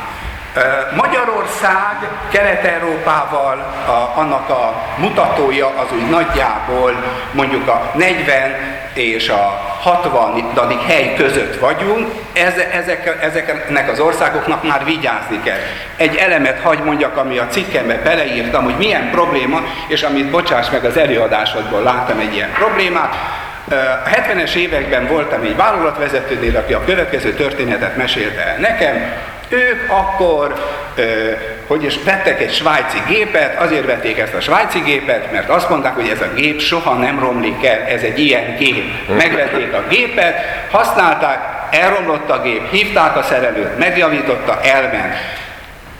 Magyarország 0.95 2.09
Kelet-Európával 2.31 3.73
annak 4.15 4.49
a 4.49 4.81
mutatója 4.97 5.67
az 5.67 5.87
úgy 5.91 6.09
nagyjából 6.09 7.03
mondjuk 7.31 7.67
a 7.67 7.91
40 7.93 8.51
és 8.93 9.29
a 9.29 9.72
60. 9.83 10.79
hely 10.87 11.13
között 11.17 11.59
vagyunk, 11.59 12.07
ez, 12.33 12.53
ezek, 12.71 13.17
ezeknek 13.21 13.91
az 13.91 13.99
országoknak 13.99 14.67
már 14.67 14.85
vigyázni 14.85 15.39
kell. 15.43 15.59
Egy 15.97 16.15
elemet 16.15 16.59
hagy 16.59 16.79
mondjak, 16.79 17.17
ami 17.17 17.37
a 17.37 17.47
cikkembe 17.47 17.95
beleírtam, 18.03 18.63
hogy 18.63 18.77
milyen 18.77 19.09
probléma, 19.11 19.61
és 19.87 20.01
amit 20.01 20.29
bocsáss 20.29 20.69
meg 20.69 20.85
az 20.85 20.97
előadásodból 20.97 21.83
láttam 21.83 22.19
egy 22.19 22.33
ilyen 22.33 22.51
problémát, 22.51 23.15
a 24.05 24.09
70-es 24.09 24.53
években 24.53 25.07
voltam 25.07 25.41
egy 25.41 25.55
vállalatvezetőnél, 25.55 26.57
aki 26.57 26.73
a 26.73 26.83
következő 26.85 27.33
történetet 27.33 27.97
mesélte 27.97 28.45
el 28.45 28.57
nekem, 28.57 29.13
ők 29.53 29.91
akkor, 29.91 30.53
hogy 31.67 31.83
is 31.83 31.99
vettek 32.03 32.41
egy 32.41 32.53
svájci 32.53 32.97
gépet, 33.07 33.61
azért 33.61 33.85
vették 33.85 34.17
ezt 34.17 34.33
a 34.33 34.41
svájci 34.41 34.79
gépet, 34.79 35.31
mert 35.31 35.49
azt 35.49 35.69
mondták, 35.69 35.95
hogy 35.95 36.07
ez 36.07 36.21
a 36.21 36.33
gép 36.35 36.59
soha 36.59 36.93
nem 36.93 37.19
romlik 37.19 37.65
el, 37.65 37.81
ez 37.81 38.01
egy 38.01 38.19
ilyen 38.19 38.55
gép. 38.57 39.07
Megvették 39.17 39.73
a 39.73 39.83
gépet, 39.89 40.35
használták, 40.71 41.39
elromlott 41.71 42.29
a 42.29 42.41
gép, 42.41 42.69
hívták 42.69 43.17
a 43.17 43.23
szerelőt, 43.23 43.77
megjavította, 43.77 44.61
elment. 44.61 45.15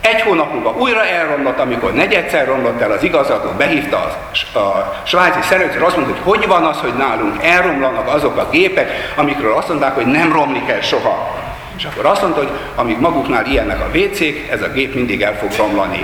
Egy 0.02 0.22
hónap 0.22 0.54
múlva 0.54 0.76
újra 0.78 1.06
elromlott, 1.06 1.60
amikor 1.60 1.94
negyedszer 1.94 2.48
romlott 2.48 2.82
el, 2.82 2.92
az 2.92 3.04
igazgató 3.04 3.50
behívta 3.58 4.16
a, 4.54 4.58
a 4.58 5.02
svájci 5.04 5.42
szerelőt, 5.42 5.74
és 5.74 5.82
azt 5.82 5.96
mondta, 5.96 6.14
hogy 6.14 6.38
hogy 6.38 6.48
van 6.48 6.64
az, 6.64 6.78
hogy 6.78 6.94
nálunk 6.94 7.44
elromlanak 7.44 8.14
azok 8.14 8.38
a 8.38 8.50
gépek, 8.52 9.12
amikről 9.16 9.54
azt 9.54 9.68
mondták, 9.68 9.96
hogy 9.96 10.06
nem 10.06 10.34
romlik 10.34 10.70
el 10.70 10.82
soha. 10.82 11.43
És 11.78 11.84
akkor 11.84 12.06
azt 12.06 12.22
mondta, 12.22 12.40
hogy 12.40 12.52
amíg 12.76 13.00
maguknál 13.00 13.46
ilyenek 13.46 13.80
a 13.80 13.98
wc 13.98 14.20
ez 14.52 14.62
a 14.62 14.68
gép 14.68 14.94
mindig 14.94 15.22
el 15.22 15.38
fog 15.38 15.52
romlani. 15.58 16.04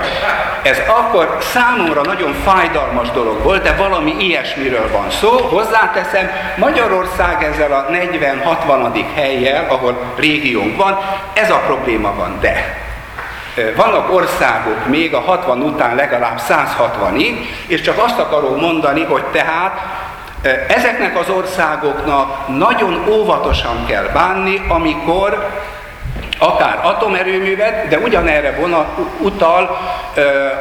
Ez 0.62 0.78
akkor 0.88 1.36
számomra 1.40 2.00
nagyon 2.02 2.32
fájdalmas 2.44 3.10
dolog 3.10 3.42
volt, 3.42 3.62
de 3.62 3.72
valami 3.72 4.14
ilyesmiről 4.18 4.90
van 4.92 5.10
szó. 5.10 5.30
Hozzáteszem, 5.30 6.30
Magyarország 6.56 7.42
ezzel 7.42 7.72
a 7.72 7.86
40-60. 7.92 9.04
helyjel, 9.14 9.66
ahol 9.68 10.14
régiónk 10.16 10.76
van, 10.76 10.98
ez 11.32 11.50
a 11.50 11.62
probléma 11.66 12.14
van, 12.14 12.38
de 12.40 12.88
vannak 13.76 14.12
országok 14.12 14.86
még 14.86 15.14
a 15.14 15.20
60 15.20 15.62
után 15.62 15.94
legalább 15.94 16.40
160-ig, 16.48 17.36
és 17.66 17.80
csak 17.80 17.98
azt 17.98 18.18
akarom 18.18 18.58
mondani, 18.58 19.04
hogy 19.04 19.24
tehát 19.24 19.80
Ezeknek 20.68 21.18
az 21.18 21.28
országoknak 21.28 22.48
nagyon 22.48 23.04
óvatosan 23.08 23.86
kell 23.86 24.08
bánni, 24.12 24.62
amikor 24.68 25.48
akár 26.38 26.78
atomerőművet, 26.82 27.88
de 27.88 27.98
ugyanerre 27.98 28.54
vonat, 28.60 28.86
utal 29.18 29.62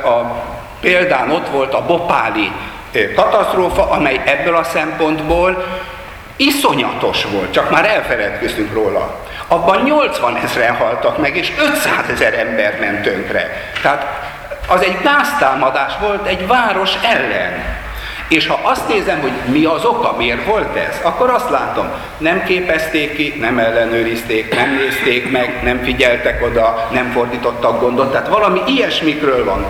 a, 0.04 0.44
példán 0.82 1.32
ott 1.32 1.50
volt 1.50 1.74
a 1.74 1.86
Bopáli 1.86 2.52
katasztrófa, 3.16 3.90
amely 3.90 4.22
ebből 4.26 4.56
a 4.56 4.64
szempontból 4.64 5.66
iszonyatos 6.36 7.26
volt, 7.26 7.54
csak 7.54 7.70
már 7.70 7.86
elfeledkeztünk 7.86 8.74
róla. 8.74 9.16
Abban 9.48 9.82
80 9.82 10.36
ezeren 10.36 10.76
haltak 10.76 11.18
meg, 11.18 11.36
és 11.36 11.52
500 11.58 12.10
ezer 12.10 12.34
ember 12.34 12.78
ment 12.80 13.02
tönkre. 13.02 13.72
Tehát 13.82 14.06
az 14.68 14.84
egy 14.84 14.98
gáztámadás 15.04 15.94
volt 16.00 16.28
egy 16.28 16.48
város 16.48 16.92
ellen. 17.04 17.78
És 18.30 18.48
ha 18.48 18.60
azt 18.64 18.88
nézem, 18.88 19.20
hogy 19.22 19.32
mi 19.46 19.66
az 19.66 19.86
oka, 19.86 20.16
miért 20.18 20.46
volt 20.46 20.76
ez, 20.76 21.00
akkor 21.02 21.30
azt 21.30 21.50
látom, 21.50 21.90
nem 22.18 22.44
képezték 22.44 23.16
ki, 23.16 23.34
nem 23.40 23.58
ellenőrizték, 23.58 24.56
nem 24.56 24.76
nézték 24.76 25.32
meg, 25.32 25.60
nem 25.64 25.84
figyeltek 25.84 26.44
oda, 26.44 26.88
nem 26.92 27.12
fordítottak 27.12 27.82
gondot. 27.82 28.12
Tehát 28.12 28.28
valami 28.28 28.60
ilyesmikről 28.66 29.46
van 29.46 29.66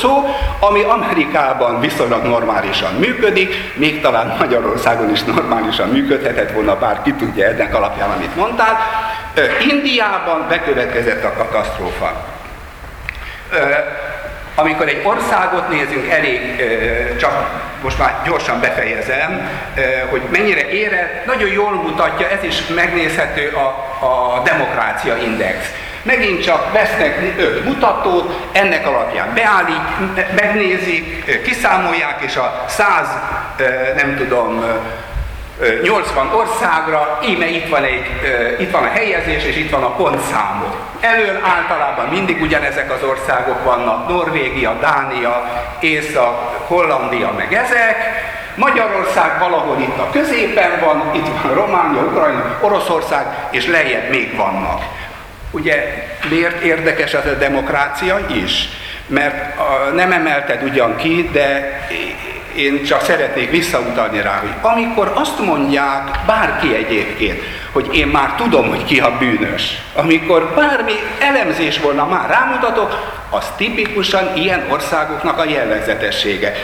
szó, 0.00 0.24
ami 0.60 0.82
Amerikában 0.82 1.80
viszonylag 1.80 2.22
normálisan 2.22 2.94
működik, 2.94 3.54
még 3.74 4.00
talán 4.00 4.36
Magyarországon 4.38 5.10
is 5.10 5.22
normálisan 5.22 5.88
működhetett 5.88 6.52
volna, 6.52 6.78
bár 6.78 7.02
ki 7.02 7.12
tudja 7.12 7.46
ennek 7.46 7.74
alapján, 7.74 8.10
amit 8.10 8.36
mondtál. 8.36 8.78
Indiában 9.70 10.46
bekövetkezett 10.48 11.24
a 11.24 11.32
katasztrófa 11.32 12.24
amikor 14.58 14.88
egy 14.88 15.00
országot 15.04 15.68
nézünk, 15.68 16.08
elég, 16.08 16.40
csak 17.18 17.60
most 17.82 17.98
már 17.98 18.20
gyorsan 18.24 18.60
befejezem, 18.60 19.48
hogy 20.10 20.22
mennyire 20.30 20.68
ére, 20.70 21.22
nagyon 21.26 21.48
jól 21.48 21.72
mutatja, 21.72 22.28
ez 22.28 22.42
is 22.42 22.66
megnézhető 22.74 23.48
a, 23.48 23.66
a 24.06 24.42
demokrácia 24.44 25.16
index. 25.16 25.56
Megint 26.02 26.42
csak 26.42 26.72
vesznek 26.72 27.34
öt 27.38 27.64
mutatót, 27.64 28.48
ennek 28.52 28.86
alapján 28.86 29.34
beállít, 29.34 30.34
megnézik, 30.40 31.24
kiszámolják, 31.42 32.16
és 32.20 32.36
a 32.36 32.64
száz, 32.68 33.08
nem 33.96 34.16
tudom, 34.16 34.64
80 35.82 36.26
országra, 36.34 37.18
íme 37.24 37.48
itt 37.48 37.68
van, 37.68 37.84
egy, 37.84 38.06
itt 38.58 38.70
van 38.70 38.82
a 38.82 38.88
helyezés, 38.88 39.44
és 39.44 39.56
itt 39.56 39.70
van 39.70 39.82
a 39.82 39.94
pontszámok. 39.94 40.76
Elől 41.00 41.40
általában 41.42 42.08
mindig 42.08 42.42
ugyanezek 42.42 42.92
az 42.92 43.02
országok 43.02 43.64
vannak, 43.64 44.08
Norvégia, 44.08 44.78
Dánia, 44.80 45.50
Észak, 45.80 46.66
Hollandia, 46.66 47.32
meg 47.36 47.52
ezek. 47.52 47.96
Magyarország 48.54 49.38
valahol 49.38 49.80
itt 49.80 49.98
a 49.98 50.10
középen 50.12 50.80
van, 50.80 51.10
itt 51.14 51.42
van 51.42 51.54
Románia, 51.54 52.02
Ukrajna, 52.02 52.58
Oroszország, 52.60 53.26
és 53.50 53.66
lejjebb 53.66 54.10
még 54.10 54.36
vannak. 54.36 54.82
Ugye 55.50 56.06
miért 56.30 56.62
érdekes 56.62 57.12
ez 57.12 57.26
a 57.26 57.34
demokrácia 57.34 58.18
is? 58.42 58.68
Mert 59.06 59.54
nem 59.94 60.12
emelted 60.12 60.62
ugyan 60.62 60.96
ki, 60.96 61.28
de 61.32 61.78
én 62.58 62.84
csak 62.84 63.02
szeretnék 63.02 63.50
visszautalni 63.50 64.20
rá, 64.20 64.36
hogy 64.40 64.70
amikor 64.72 65.12
azt 65.14 65.38
mondják, 65.38 66.20
bárki 66.26 66.74
egyébként, 66.74 67.42
hogy 67.72 67.88
én 67.92 68.06
már 68.06 68.34
tudom, 68.34 68.68
hogy 68.68 68.84
ki 68.84 69.00
a 69.00 69.16
bűnös, 69.18 69.78
amikor 69.94 70.52
bármi 70.56 70.92
elemzés 71.18 71.80
volna 71.80 72.06
már 72.06 72.30
rámutatok, 72.30 73.16
az 73.30 73.44
tipikusan 73.56 74.36
ilyen 74.36 74.64
országoknak 74.70 75.38
a 75.38 75.48
jellegzetessége. 75.48 76.54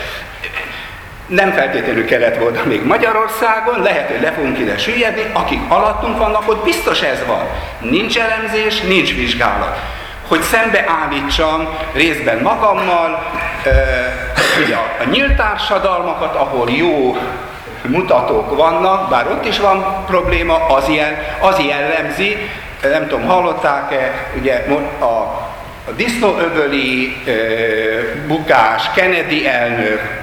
Nem 1.27 1.53
feltétlenül 1.53 2.05
kellett 2.05 2.39
volna 2.39 2.63
még 2.65 2.85
Magyarországon, 2.85 3.83
lehet, 3.83 4.11
hogy 4.11 4.21
le 4.21 4.33
fogunk 4.33 4.59
ide 4.59 4.79
süllyedni, 4.79 5.23
akik 5.33 5.61
alattunk 5.69 6.19
vannak, 6.19 6.49
ott 6.49 6.65
biztos 6.65 7.03
ez 7.03 7.19
van. 7.27 7.47
Nincs 7.81 8.19
elemzés, 8.19 8.81
nincs 8.81 9.15
vizsgálat 9.15 9.79
hogy 10.29 10.41
szembeállítsam 10.43 11.69
részben 11.93 12.39
magammal 12.43 13.33
ugye 14.65 14.75
a, 14.75 15.05
nyílt 15.11 15.37
társadalmakat, 15.37 16.35
ahol 16.35 16.71
jó 16.71 17.17
mutatók 17.89 18.57
vannak, 18.57 19.09
bár 19.09 19.27
ott 19.27 19.47
is 19.47 19.59
van 19.59 20.05
probléma, 20.07 20.67
az, 20.67 20.89
ilyen, 20.89 21.19
az 21.41 21.59
jellemzi, 21.67 22.37
nem 22.83 23.09
tudom, 23.09 23.27
hallották-e, 23.27 24.13
ugye 24.41 24.67
a, 24.99 25.05
a 25.05 25.91
disznóöböli 25.97 27.17
e, 27.27 27.31
bukás, 28.27 28.91
Kennedy 28.95 29.47
elnök, 29.47 30.23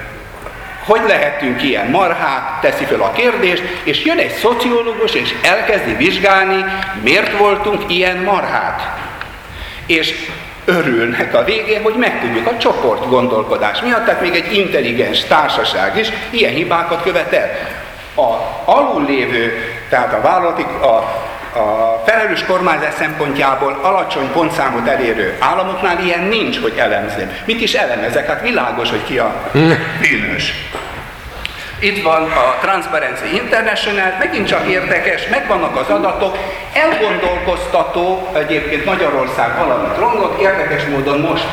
hogy 0.84 1.00
lehetünk 1.06 1.62
ilyen 1.62 1.86
marhák, 1.86 2.60
teszi 2.60 2.84
fel 2.84 3.00
a 3.00 3.12
kérdést, 3.12 3.62
és 3.84 4.04
jön 4.04 4.18
egy 4.18 4.32
szociológus, 4.32 5.12
és 5.12 5.34
elkezdi 5.42 5.94
vizsgálni, 5.94 6.64
miért 7.02 7.38
voltunk 7.38 7.84
ilyen 7.86 8.16
marhák 8.16 8.80
és 9.86 10.14
örülnek 10.64 11.34
a 11.34 11.44
végén, 11.44 11.82
hogy 11.82 11.94
megtudjuk 11.94 12.46
a 12.46 12.56
csoport 12.56 13.08
gondolkodás 13.08 13.80
miatt, 13.80 14.04
tehát 14.04 14.20
még 14.20 14.34
egy 14.34 14.52
intelligens 14.56 15.24
társaság 15.24 15.96
is 15.96 16.08
ilyen 16.30 16.52
hibákat 16.52 17.02
követel. 17.02 17.50
A 18.16 18.28
alul 18.64 19.04
lévő, 19.04 19.52
tehát 19.88 20.14
a 20.14 20.20
vállalati, 20.20 20.62
a, 20.62 20.86
a 21.58 22.02
felelős 22.06 22.44
kormányzás 22.44 22.94
szempontjából 22.94 23.78
alacsony 23.82 24.30
pontszámot 24.32 24.86
elérő 24.88 25.36
államoknál 25.38 26.04
ilyen 26.04 26.22
nincs, 26.22 26.60
hogy 26.60 26.74
elemzni. 26.76 27.26
Mit 27.44 27.60
is 27.60 27.74
elemezek? 27.74 28.26
Hát 28.26 28.42
világos, 28.42 28.90
hogy 28.90 29.04
ki 29.04 29.18
a 29.18 29.50
bűnös. 30.00 30.54
Itt 31.82 32.02
van 32.02 32.22
a 32.22 32.58
Transparency 32.60 33.34
International, 33.34 34.16
megint 34.18 34.46
csak 34.46 34.66
érdekes, 34.66 35.28
megvannak 35.28 35.76
az 35.76 35.88
adatok, 35.88 36.38
elgondolkoztató, 36.72 38.28
egyébként 38.34 38.84
Magyarország 38.84 39.58
valamit 39.58 39.98
rongott, 39.98 40.40
érdekes 40.40 40.84
módon 40.84 41.20
most 41.20 41.46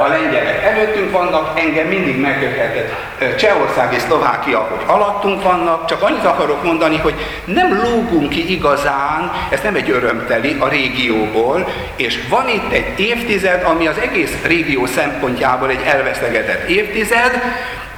a 0.00 0.06
lengyelek 0.08 0.64
előttünk 0.64 1.10
vannak, 1.10 1.60
engem 1.60 1.86
mindig 1.86 2.20
megköthetett 2.20 2.92
Csehország 3.38 3.92
és 3.92 4.00
Szlovákia, 4.00 4.58
hogy 4.58 4.94
alattunk 4.94 5.42
vannak, 5.42 5.86
csak 5.86 6.02
annyit 6.02 6.24
akarok 6.24 6.62
mondani, 6.62 6.96
hogy 6.96 7.14
nem 7.44 7.80
lógunk 7.82 8.28
ki 8.28 8.52
igazán, 8.52 9.32
ez 9.50 9.60
nem 9.62 9.74
egy 9.74 9.90
örömteli 9.90 10.56
a 10.60 10.68
régióból, 10.68 11.68
és 11.96 12.18
van 12.28 12.48
itt 12.48 12.72
egy 12.72 13.00
évtized, 13.00 13.62
ami 13.64 13.86
az 13.86 13.98
egész 13.98 14.34
régió 14.46 14.86
szempontjából 14.86 15.70
egy 15.70 15.82
elvesztegetett 15.84 16.68
évtized, 16.68 17.42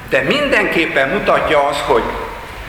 de 0.09 0.21
mindenképpen 0.21 1.09
mutatja 1.09 1.67
az, 1.67 1.77
hogy 1.87 2.03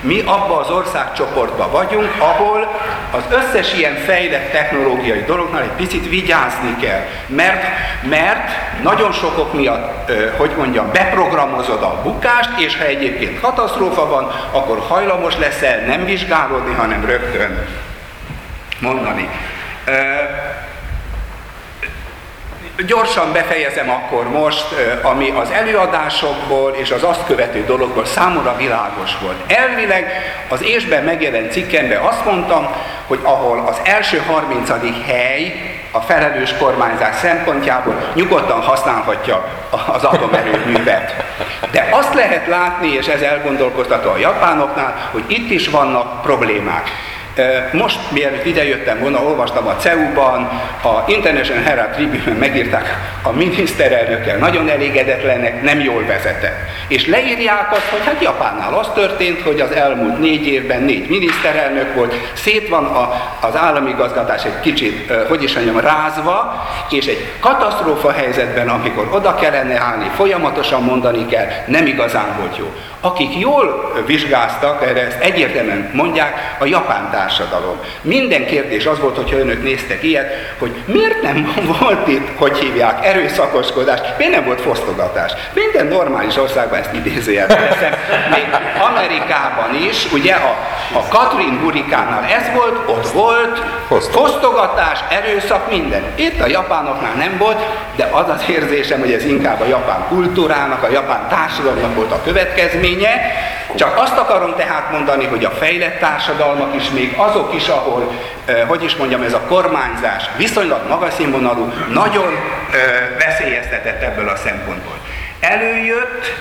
mi 0.02 0.20
abba 0.20 0.58
az 0.58 0.70
országcsoportban 0.70 1.70
vagyunk, 1.70 2.14
ahol 2.18 2.80
az 3.10 3.22
összes 3.30 3.74
ilyen 3.74 3.94
fejlett 3.94 4.50
technológiai 4.50 5.24
dolognál 5.26 5.62
egy 5.62 5.68
picit 5.68 6.08
vigyázni 6.08 6.76
kell, 6.80 7.00
mert, 7.26 7.62
mert 8.08 8.50
nagyon 8.82 9.12
sokok 9.12 9.52
miatt, 9.52 10.12
hogy 10.36 10.50
mondjam, 10.56 10.92
beprogramozod 10.92 11.82
a 11.82 12.00
bukást, 12.02 12.50
és 12.58 12.76
ha 12.76 12.84
egyébként 12.84 13.40
katasztrófa 13.40 14.06
van, 14.06 14.32
akkor 14.50 14.78
hajlamos 14.88 15.36
leszel 15.38 15.80
nem 15.86 16.04
vizsgálódni, 16.04 16.74
hanem 16.74 17.04
rögtön 17.04 17.66
mondani. 18.80 19.28
Gyorsan 22.86 23.32
befejezem 23.32 23.90
akkor 23.90 24.28
most, 24.28 24.66
ami 25.02 25.30
az 25.30 25.50
előadásokból 25.50 26.72
és 26.72 26.90
az 26.90 27.02
azt 27.02 27.26
követő 27.26 27.64
dologból 27.64 28.04
számomra 28.04 28.56
világos 28.56 29.10
volt. 29.22 29.52
Elvileg 29.52 30.12
az 30.48 30.62
ésben 30.62 31.04
megjelent 31.04 31.52
cikkemben 31.52 31.98
azt 32.02 32.24
mondtam, 32.24 32.68
hogy 33.06 33.18
ahol 33.22 33.64
az 33.66 33.80
első 33.82 34.22
30. 34.26 34.70
hely 35.06 35.52
a 35.90 36.00
felelős 36.00 36.54
kormányzás 36.58 37.16
szempontjából 37.16 38.10
nyugodtan 38.14 38.60
használhatja 38.62 39.44
az 39.92 40.04
atomerőművet. 40.04 41.24
De 41.70 41.88
azt 41.90 42.14
lehet 42.14 42.46
látni, 42.46 42.88
és 42.88 43.06
ez 43.06 43.20
elgondolkoztató 43.20 44.10
a 44.10 44.18
japánoknál, 44.18 45.08
hogy 45.12 45.24
itt 45.26 45.50
is 45.50 45.68
vannak 45.68 46.22
problémák. 46.22 46.90
Most, 47.72 47.98
mielőtt 48.10 48.44
idejöttem 48.44 48.98
volna, 48.98 49.22
olvastam 49.22 49.66
a 49.66 49.76
CEU-ban, 49.76 50.40
a 50.82 51.04
International 51.06 51.62
Herald 51.62 51.90
Tribune-ben 51.90 52.34
megírták, 52.34 52.96
a 53.22 53.32
miniszterelnökkel 53.32 54.36
nagyon 54.36 54.68
elégedetlenek, 54.68 55.62
nem 55.62 55.80
jól 55.80 56.04
vezetett. 56.06 56.56
És 56.88 57.06
leírják 57.06 57.72
azt, 57.72 57.88
hogy 57.88 58.04
hát 58.04 58.22
Japánnál 58.22 58.74
az 58.74 58.88
történt, 58.94 59.42
hogy 59.42 59.60
az 59.60 59.70
elmúlt 59.70 60.18
négy 60.18 60.46
évben 60.46 60.82
négy 60.82 61.08
miniszterelnök 61.08 61.94
volt, 61.94 62.14
szét 62.32 62.68
van 62.68 62.84
a, 62.84 63.12
az 63.40 63.56
állami 63.56 63.92
gazgatás 63.92 64.44
egy 64.44 64.60
kicsit, 64.60 65.12
hogy 65.28 65.42
is 65.42 65.54
mondjam, 65.54 65.78
rázva, 65.80 66.68
és 66.90 67.06
egy 67.06 67.32
katasztrófa 67.40 68.10
helyzetben, 68.12 68.68
amikor 68.68 69.08
oda 69.12 69.34
kellene 69.34 69.80
állni, 69.80 70.10
folyamatosan 70.14 70.82
mondani 70.82 71.26
kell, 71.26 71.46
nem 71.66 71.86
igazán 71.86 72.36
volt 72.38 72.56
jó. 72.56 72.72
Akik 73.02 73.38
jól 73.38 73.92
vizsgáztak, 74.06 74.82
erre 74.82 75.06
ezt 75.06 75.20
egyértelműen 75.20 75.90
mondják, 75.92 76.56
a 76.58 76.64
japán 76.64 77.10
társadalom. 77.10 77.80
Minden 78.02 78.46
kérdés 78.46 78.86
az 78.86 79.00
volt, 79.00 79.16
hogyha 79.16 79.36
önök 79.36 79.62
néztek 79.62 80.02
ilyet, 80.02 80.54
hogy 80.58 80.74
miért 80.84 81.22
nem 81.22 81.54
volt 81.80 82.08
itt, 82.08 82.28
hogy 82.36 82.58
hívják, 82.58 83.06
erőszakoskodás, 83.06 84.00
miért 84.18 84.32
nem 84.32 84.44
volt 84.44 84.60
fosztogatás. 84.60 85.32
Minden 85.54 85.86
normális 85.86 86.36
országban 86.36 86.78
ezt 86.78 86.94
idézőjelben 86.94 87.58
teszem, 87.68 87.92
még 88.30 88.48
Amerikában 88.88 89.74
is, 89.88 90.12
ugye 90.12 90.34
a, 90.34 90.56
a 90.92 91.08
Katrin 91.08 91.58
hurikánál 91.62 92.24
ez 92.24 92.54
volt, 92.54 92.88
ott 92.88 93.08
volt, 93.10 93.62
fosztogatás, 93.88 94.98
erőszak, 95.08 95.70
minden. 95.70 96.02
Itt 96.14 96.40
a 96.40 96.46
japánoknál 96.46 97.14
nem 97.14 97.36
volt, 97.38 97.58
de 97.96 98.08
az 98.12 98.28
az 98.28 98.44
érzésem, 98.48 99.00
hogy 99.00 99.12
ez 99.12 99.24
inkább 99.24 99.60
a 99.60 99.66
japán 99.66 100.04
kultúrának, 100.08 100.82
a 100.82 100.90
japán 100.90 101.28
társadalomnak 101.28 101.94
volt 101.94 102.12
a 102.12 102.22
következménye, 102.90 103.48
Csak 103.74 103.98
azt 103.98 104.16
akarom 104.16 104.54
tehát 104.56 104.90
mondani, 104.90 105.26
hogy 105.26 105.44
a 105.44 105.50
fejlett 105.50 105.98
társadalmak 105.98 106.74
is, 106.74 106.90
még 106.90 107.14
azok 107.16 107.54
is, 107.54 107.68
ahol, 107.68 108.12
hogy 108.66 108.84
is 108.84 108.96
mondjam, 108.96 109.22
ez 109.22 109.32
a 109.32 109.40
kormányzás 109.48 110.24
viszonylag 110.36 110.88
magas 110.88 111.14
színvonalú, 111.14 111.72
nagyon 111.92 112.34
veszélyeztetett 113.18 114.02
ebből 114.02 114.28
a 114.28 114.36
szempontból. 114.36 114.98
Előjött, 115.40 116.34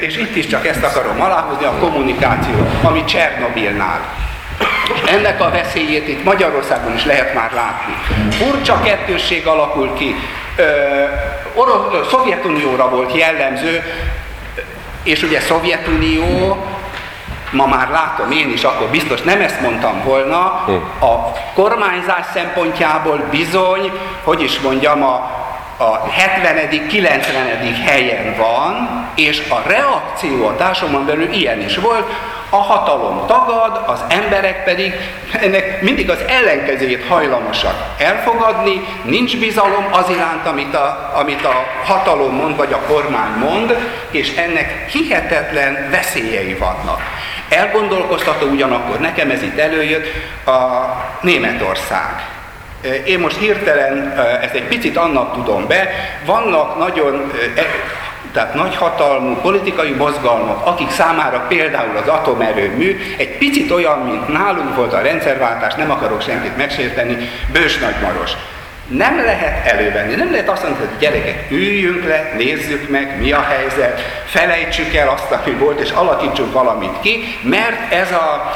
és 0.00 0.16
itt 0.16 0.36
is 0.36 0.46
csak 0.46 0.66
ezt 0.66 0.82
akarom 0.82 1.20
aláhozni, 1.20 1.64
a 1.64 1.78
kommunikáció, 1.80 2.66
ami 2.82 3.04
Csernobilnál. 3.04 4.00
Ennek 5.06 5.40
a 5.40 5.50
veszélyét 5.50 6.08
itt 6.08 6.24
Magyarországon 6.24 6.94
is 6.94 7.04
lehet 7.04 7.34
már 7.34 7.52
látni. 7.52 7.94
Furcsa 8.30 8.80
kettősség 8.82 9.46
alakul 9.46 9.94
ki. 9.94 10.14
Orosz, 11.54 12.08
Szovjetunióra 12.10 12.88
volt 12.88 13.16
jellemző, 13.16 13.82
és 15.04 15.22
ugye 15.22 15.40
Szovjetunió, 15.40 16.64
ma 17.50 17.66
már 17.66 17.88
látom 17.88 18.30
én 18.30 18.50
is, 18.50 18.64
akkor 18.64 18.86
biztos 18.86 19.22
nem 19.22 19.40
ezt 19.40 19.60
mondtam 19.60 20.02
volna, 20.04 20.38
a 21.00 21.32
kormányzás 21.54 22.26
szempontjából 22.32 23.26
bizony, 23.30 23.92
hogy 24.22 24.42
is 24.42 24.60
mondjam, 24.60 25.02
a, 25.02 25.14
a 25.76 26.08
70 26.10 26.86
90 26.88 27.74
helyen 27.86 28.36
van, 28.36 29.06
és 29.14 29.42
a 29.48 29.62
reakció 29.68 30.46
a 30.46 30.56
társadalomban 30.56 31.06
belül 31.06 31.32
ilyen 31.32 31.60
is 31.60 31.76
volt, 31.76 32.12
a 32.54 32.62
hatalom 32.62 33.26
tagad, 33.26 33.82
az 33.86 34.04
emberek 34.08 34.64
pedig 34.64 34.94
ennek 35.40 35.82
mindig 35.82 36.10
az 36.10 36.18
ellenkezőjét 36.28 37.06
hajlamosak 37.08 37.74
elfogadni, 37.98 38.84
nincs 39.04 39.38
bizalom 39.38 39.88
az 39.92 40.10
iránt, 40.10 40.46
amit 40.46 40.74
a, 40.74 41.12
amit 41.14 41.44
a 41.44 41.64
hatalom 41.84 42.34
mond, 42.34 42.56
vagy 42.56 42.72
a 42.72 42.78
kormány 42.86 43.32
mond, 43.38 43.76
és 44.10 44.36
ennek 44.36 44.90
hihetetlen 44.90 45.90
veszélyei 45.90 46.54
vannak. 46.54 47.00
Elgondolkoztató 47.48 48.46
ugyanakkor, 48.46 49.00
nekem 49.00 49.30
ez 49.30 49.42
itt 49.42 49.58
előjött, 49.58 50.06
a 50.46 50.60
Németország. 51.20 52.28
Én 53.04 53.18
most 53.18 53.38
hirtelen 53.38 54.18
ezt 54.42 54.54
egy 54.54 54.66
picit 54.68 54.96
annak 54.96 55.32
tudom 55.32 55.66
be, 55.66 55.88
vannak 56.24 56.78
nagyon 56.78 57.32
tehát 58.34 58.54
nagyhatalmú 58.54 59.34
politikai 59.34 59.90
mozgalmak, 59.90 60.66
akik 60.66 60.90
számára 60.90 61.38
például 61.48 61.96
az 61.96 62.08
atomerőmű 62.08 62.96
egy 63.16 63.38
picit 63.38 63.70
olyan, 63.70 63.98
mint 63.98 64.28
nálunk 64.28 64.76
volt 64.76 64.92
a 64.92 65.00
rendszerváltás, 65.00 65.74
nem 65.74 65.90
akarok 65.90 66.22
senkit 66.22 66.56
megsérteni, 66.56 67.28
Bős 67.52 67.78
Nagymaros. 67.78 68.30
Nem 68.88 69.16
lehet 69.16 69.66
elővenni, 69.66 70.14
nem 70.14 70.30
lehet 70.30 70.48
azt 70.48 70.62
mondani, 70.62 70.86
hogy 70.86 70.98
gyerekek, 70.98 71.50
üljünk 71.50 72.04
le, 72.04 72.32
nézzük 72.36 72.88
meg, 72.88 73.18
mi 73.20 73.32
a 73.32 73.42
helyzet, 73.42 74.00
felejtsük 74.26 74.94
el 74.94 75.08
azt, 75.08 75.30
ami 75.30 75.54
volt, 75.54 75.80
és 75.80 75.90
alakítsuk 75.90 76.52
valamit 76.52 77.00
ki, 77.00 77.38
mert 77.42 77.92
ez 77.92 78.12
a 78.12 78.52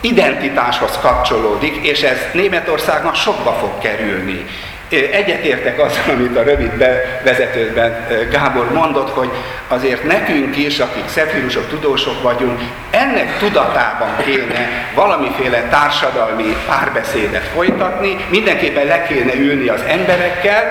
identitáshoz 0.00 0.98
kapcsolódik, 1.00 1.86
és 1.86 2.02
ez 2.02 2.18
Németországnak 2.32 3.14
sokba 3.14 3.52
fog 3.52 3.78
kerülni. 3.78 4.46
Egyetértek 4.90 5.80
azzal, 5.80 6.14
amit 6.14 6.36
a 6.36 6.42
rövid 6.42 6.70
bevezetőben 6.70 8.06
Gábor 8.30 8.72
mondott, 8.72 9.10
hogy 9.10 9.30
azért 9.68 10.04
nekünk 10.04 10.56
is, 10.56 10.78
akik 10.78 11.08
szefírusok, 11.08 11.68
tudósok 11.68 12.22
vagyunk, 12.22 12.60
ennek 12.90 13.38
tudatában 13.38 14.16
kéne 14.24 14.88
valamiféle 14.94 15.62
társadalmi 15.62 16.56
párbeszédet 16.66 17.44
folytatni, 17.54 18.16
mindenképpen 18.30 18.86
le 18.86 19.02
kéne 19.02 19.34
ülni 19.34 19.68
az 19.68 19.80
emberekkel, 19.88 20.70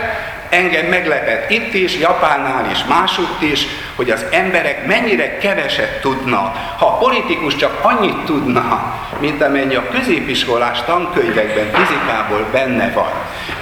Engem 0.49 0.85
meglepett 0.85 1.49
itt 1.49 1.73
is, 1.73 1.97
Japánnál 1.97 2.69
is, 2.71 2.83
másutt 2.83 3.41
is, 3.41 3.65
hogy 3.95 4.09
az 4.09 4.25
emberek 4.31 4.85
mennyire 4.85 5.37
keveset 5.37 6.01
tudnak. 6.01 6.55
Ha 6.77 6.85
a 6.85 6.97
politikus 6.97 7.55
csak 7.55 7.79
annyit 7.81 8.17
tudna, 8.25 8.93
mint 9.19 9.41
amennyi 9.43 9.75
a 9.75 9.87
középiskolás 9.91 10.81
tankönyvekben, 10.85 11.71
fizikából 11.73 12.47
benne 12.51 12.91
van. 12.91 13.11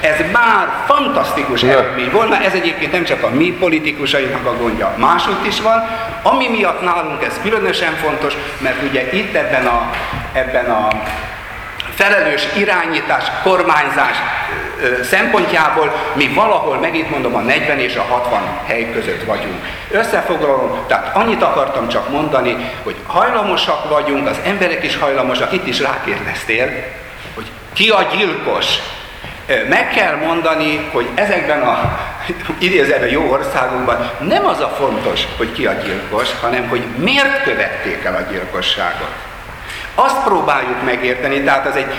Ez 0.02 0.32
már 0.32 0.68
fantasztikus 0.86 1.64
eredmény 1.64 2.12
volna, 2.12 2.42
ez 2.42 2.54
egyébként 2.54 2.92
nem 2.92 3.04
csak 3.04 3.24
a 3.24 3.30
mi 3.30 3.52
politikusainak 3.60 4.46
a 4.46 4.58
gondja, 4.58 4.94
másutt 4.98 5.46
is 5.46 5.62
van, 5.62 5.88
ami 6.24 6.48
miatt 6.48 6.82
nálunk 6.82 7.24
ez 7.24 7.40
különösen 7.42 7.94
fontos, 7.94 8.34
mert 8.58 8.84
ugye 8.90 9.12
itt 9.12 9.36
ebben 9.36 9.66
a, 9.66 9.92
ebben 10.34 10.70
a 10.70 10.88
felelős 11.96 12.48
irányítás, 12.56 13.24
kormányzás 13.44 14.18
szempontjából 15.04 15.96
mi 16.14 16.28
valahol, 16.28 16.78
megint 16.78 17.10
mondom, 17.10 17.36
a 17.36 17.40
40 17.40 17.80
és 17.80 17.96
a 17.96 18.02
60 18.02 18.42
hely 18.66 18.92
között 18.92 19.24
vagyunk. 19.24 19.66
Összefoglalom, 19.92 20.80
tehát 20.88 21.16
annyit 21.16 21.44
akartam 21.44 21.88
csak 21.88 22.10
mondani, 22.10 22.72
hogy 22.84 22.96
hajlamosak 23.06 23.90
vagyunk, 23.90 24.28
az 24.28 24.38
emberek 24.46 24.84
is 24.84 24.98
hajlamosak, 24.98 25.54
itt 25.54 25.68
is 25.68 25.80
rákérdeztél, 25.80 26.70
hogy 27.36 27.46
ki 27.74 27.90
a 27.90 28.08
gyilkos. 28.16 28.66
Meg 29.70 29.90
kell 29.90 30.16
mondani, 30.16 30.90
hogy 30.92 31.08
ezekben 31.16 31.62
a 31.62 32.00
idézőben 32.58 33.10
jó 33.10 33.32
országokban 33.32 34.12
nem 34.20 34.46
az 34.46 34.60
a 34.60 34.76
fontos, 34.80 35.22
hogy 35.38 35.52
ki 35.52 35.66
a 35.66 35.74
gyilkos, 35.74 36.30
hanem 36.42 36.68
hogy 36.70 36.84
miért 36.98 37.44
követték 37.44 38.04
el 38.04 38.16
a 38.16 38.32
gyilkosságot. 38.32 39.12
Azt 39.96 40.24
próbáljuk 40.24 40.84
megérteni, 40.84 41.44
tehát 41.44 41.68
az 41.68 41.76
egy 41.76 41.94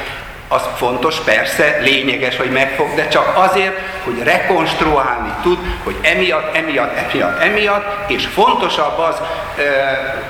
az 0.49 0.63
fontos, 0.77 1.21
persze, 1.21 1.79
lényeges, 1.81 2.37
hogy 2.37 2.51
megfog, 2.51 2.95
de 2.95 3.09
csak 3.09 3.33
azért, 3.37 3.79
hogy 4.05 4.23
rekonstruálni 4.23 5.33
tud, 5.43 5.59
hogy 5.85 5.97
emiatt, 6.03 6.57
emiatt, 6.57 6.97
emiatt, 6.97 7.43
emiatt, 7.43 8.11
és 8.11 8.27
fontosabb 8.27 8.99
az, 8.99 9.17
e, 9.59 10.27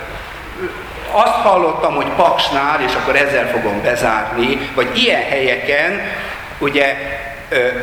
azt 1.11 1.35
hallottam, 1.35 1.95
hogy 1.95 2.09
Paksnál, 2.17 2.81
és 2.87 2.95
akkor 2.95 3.17
ezzel 3.17 3.49
fogom 3.49 3.83
bezárni, 3.83 4.71
vagy 4.75 4.99
ilyen 4.99 5.23
helyeken, 5.23 6.01
ugye, 6.59 6.97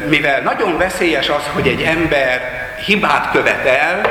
mivel 0.08 0.42
nagyon 0.42 0.78
veszélyes 0.78 1.30
az, 1.30 1.50
hogy 1.54 1.68
egy 1.68 1.82
ember 1.82 2.42
hibát 2.86 3.32
követel, 3.32 4.02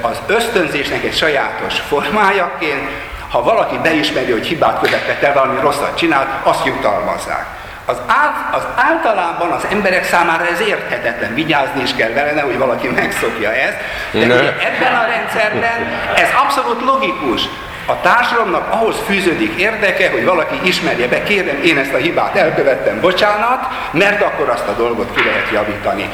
az 0.00 0.20
ösztönzésnek 0.26 1.04
egy 1.04 1.16
sajátos 1.16 1.78
formájaként, 1.88 2.88
ha 3.30 3.42
valaki 3.42 3.78
beismeri, 3.82 4.32
hogy 4.32 4.46
hibát 4.46 4.80
követett 4.80 5.22
el, 5.22 5.32
valami 5.32 5.60
rosszat 5.60 5.96
csinált, 5.96 6.28
azt 6.42 6.64
jutalmazzák. 6.64 7.46
Az, 7.84 7.96
át, 8.06 8.54
az 8.54 8.62
általában 8.76 9.50
az 9.50 9.66
emberek 9.70 10.04
számára 10.04 10.46
ez 10.46 10.60
érthetetlen, 10.60 11.34
vigyázni 11.34 11.82
is 11.82 11.94
kell 11.94 12.12
vele, 12.12 12.40
hogy 12.40 12.58
valaki 12.58 12.88
megszokja 12.88 13.52
ezt, 13.52 13.76
de 14.12 14.24
ugye 14.24 14.56
ebben 14.58 14.94
a 14.94 15.06
rendszerben 15.06 15.88
ez 16.14 16.28
abszolút 16.44 16.84
logikus. 16.84 17.42
A 17.86 18.00
társadalomnak 18.00 18.72
ahhoz 18.72 18.96
fűződik 19.06 19.60
érdeke, 19.60 20.10
hogy 20.10 20.24
valaki 20.24 20.60
ismerje 20.62 21.08
be, 21.08 21.22
kérem, 21.22 21.62
én 21.62 21.78
ezt 21.78 21.92
a 21.92 21.96
hibát 21.96 22.36
elkövettem, 22.36 23.00
bocsánat, 23.00 23.66
mert 23.90 24.22
akkor 24.22 24.48
azt 24.48 24.68
a 24.68 24.72
dolgot 24.72 25.14
ki 25.14 25.24
lehet 25.24 25.50
javítani. 25.52 26.08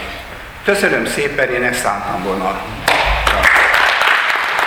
Köszönöm 0.65 1.07
szépen, 1.07 1.49
én 1.49 1.63
ezt 1.63 1.81
szántam 1.81 2.23
volna 2.23 2.61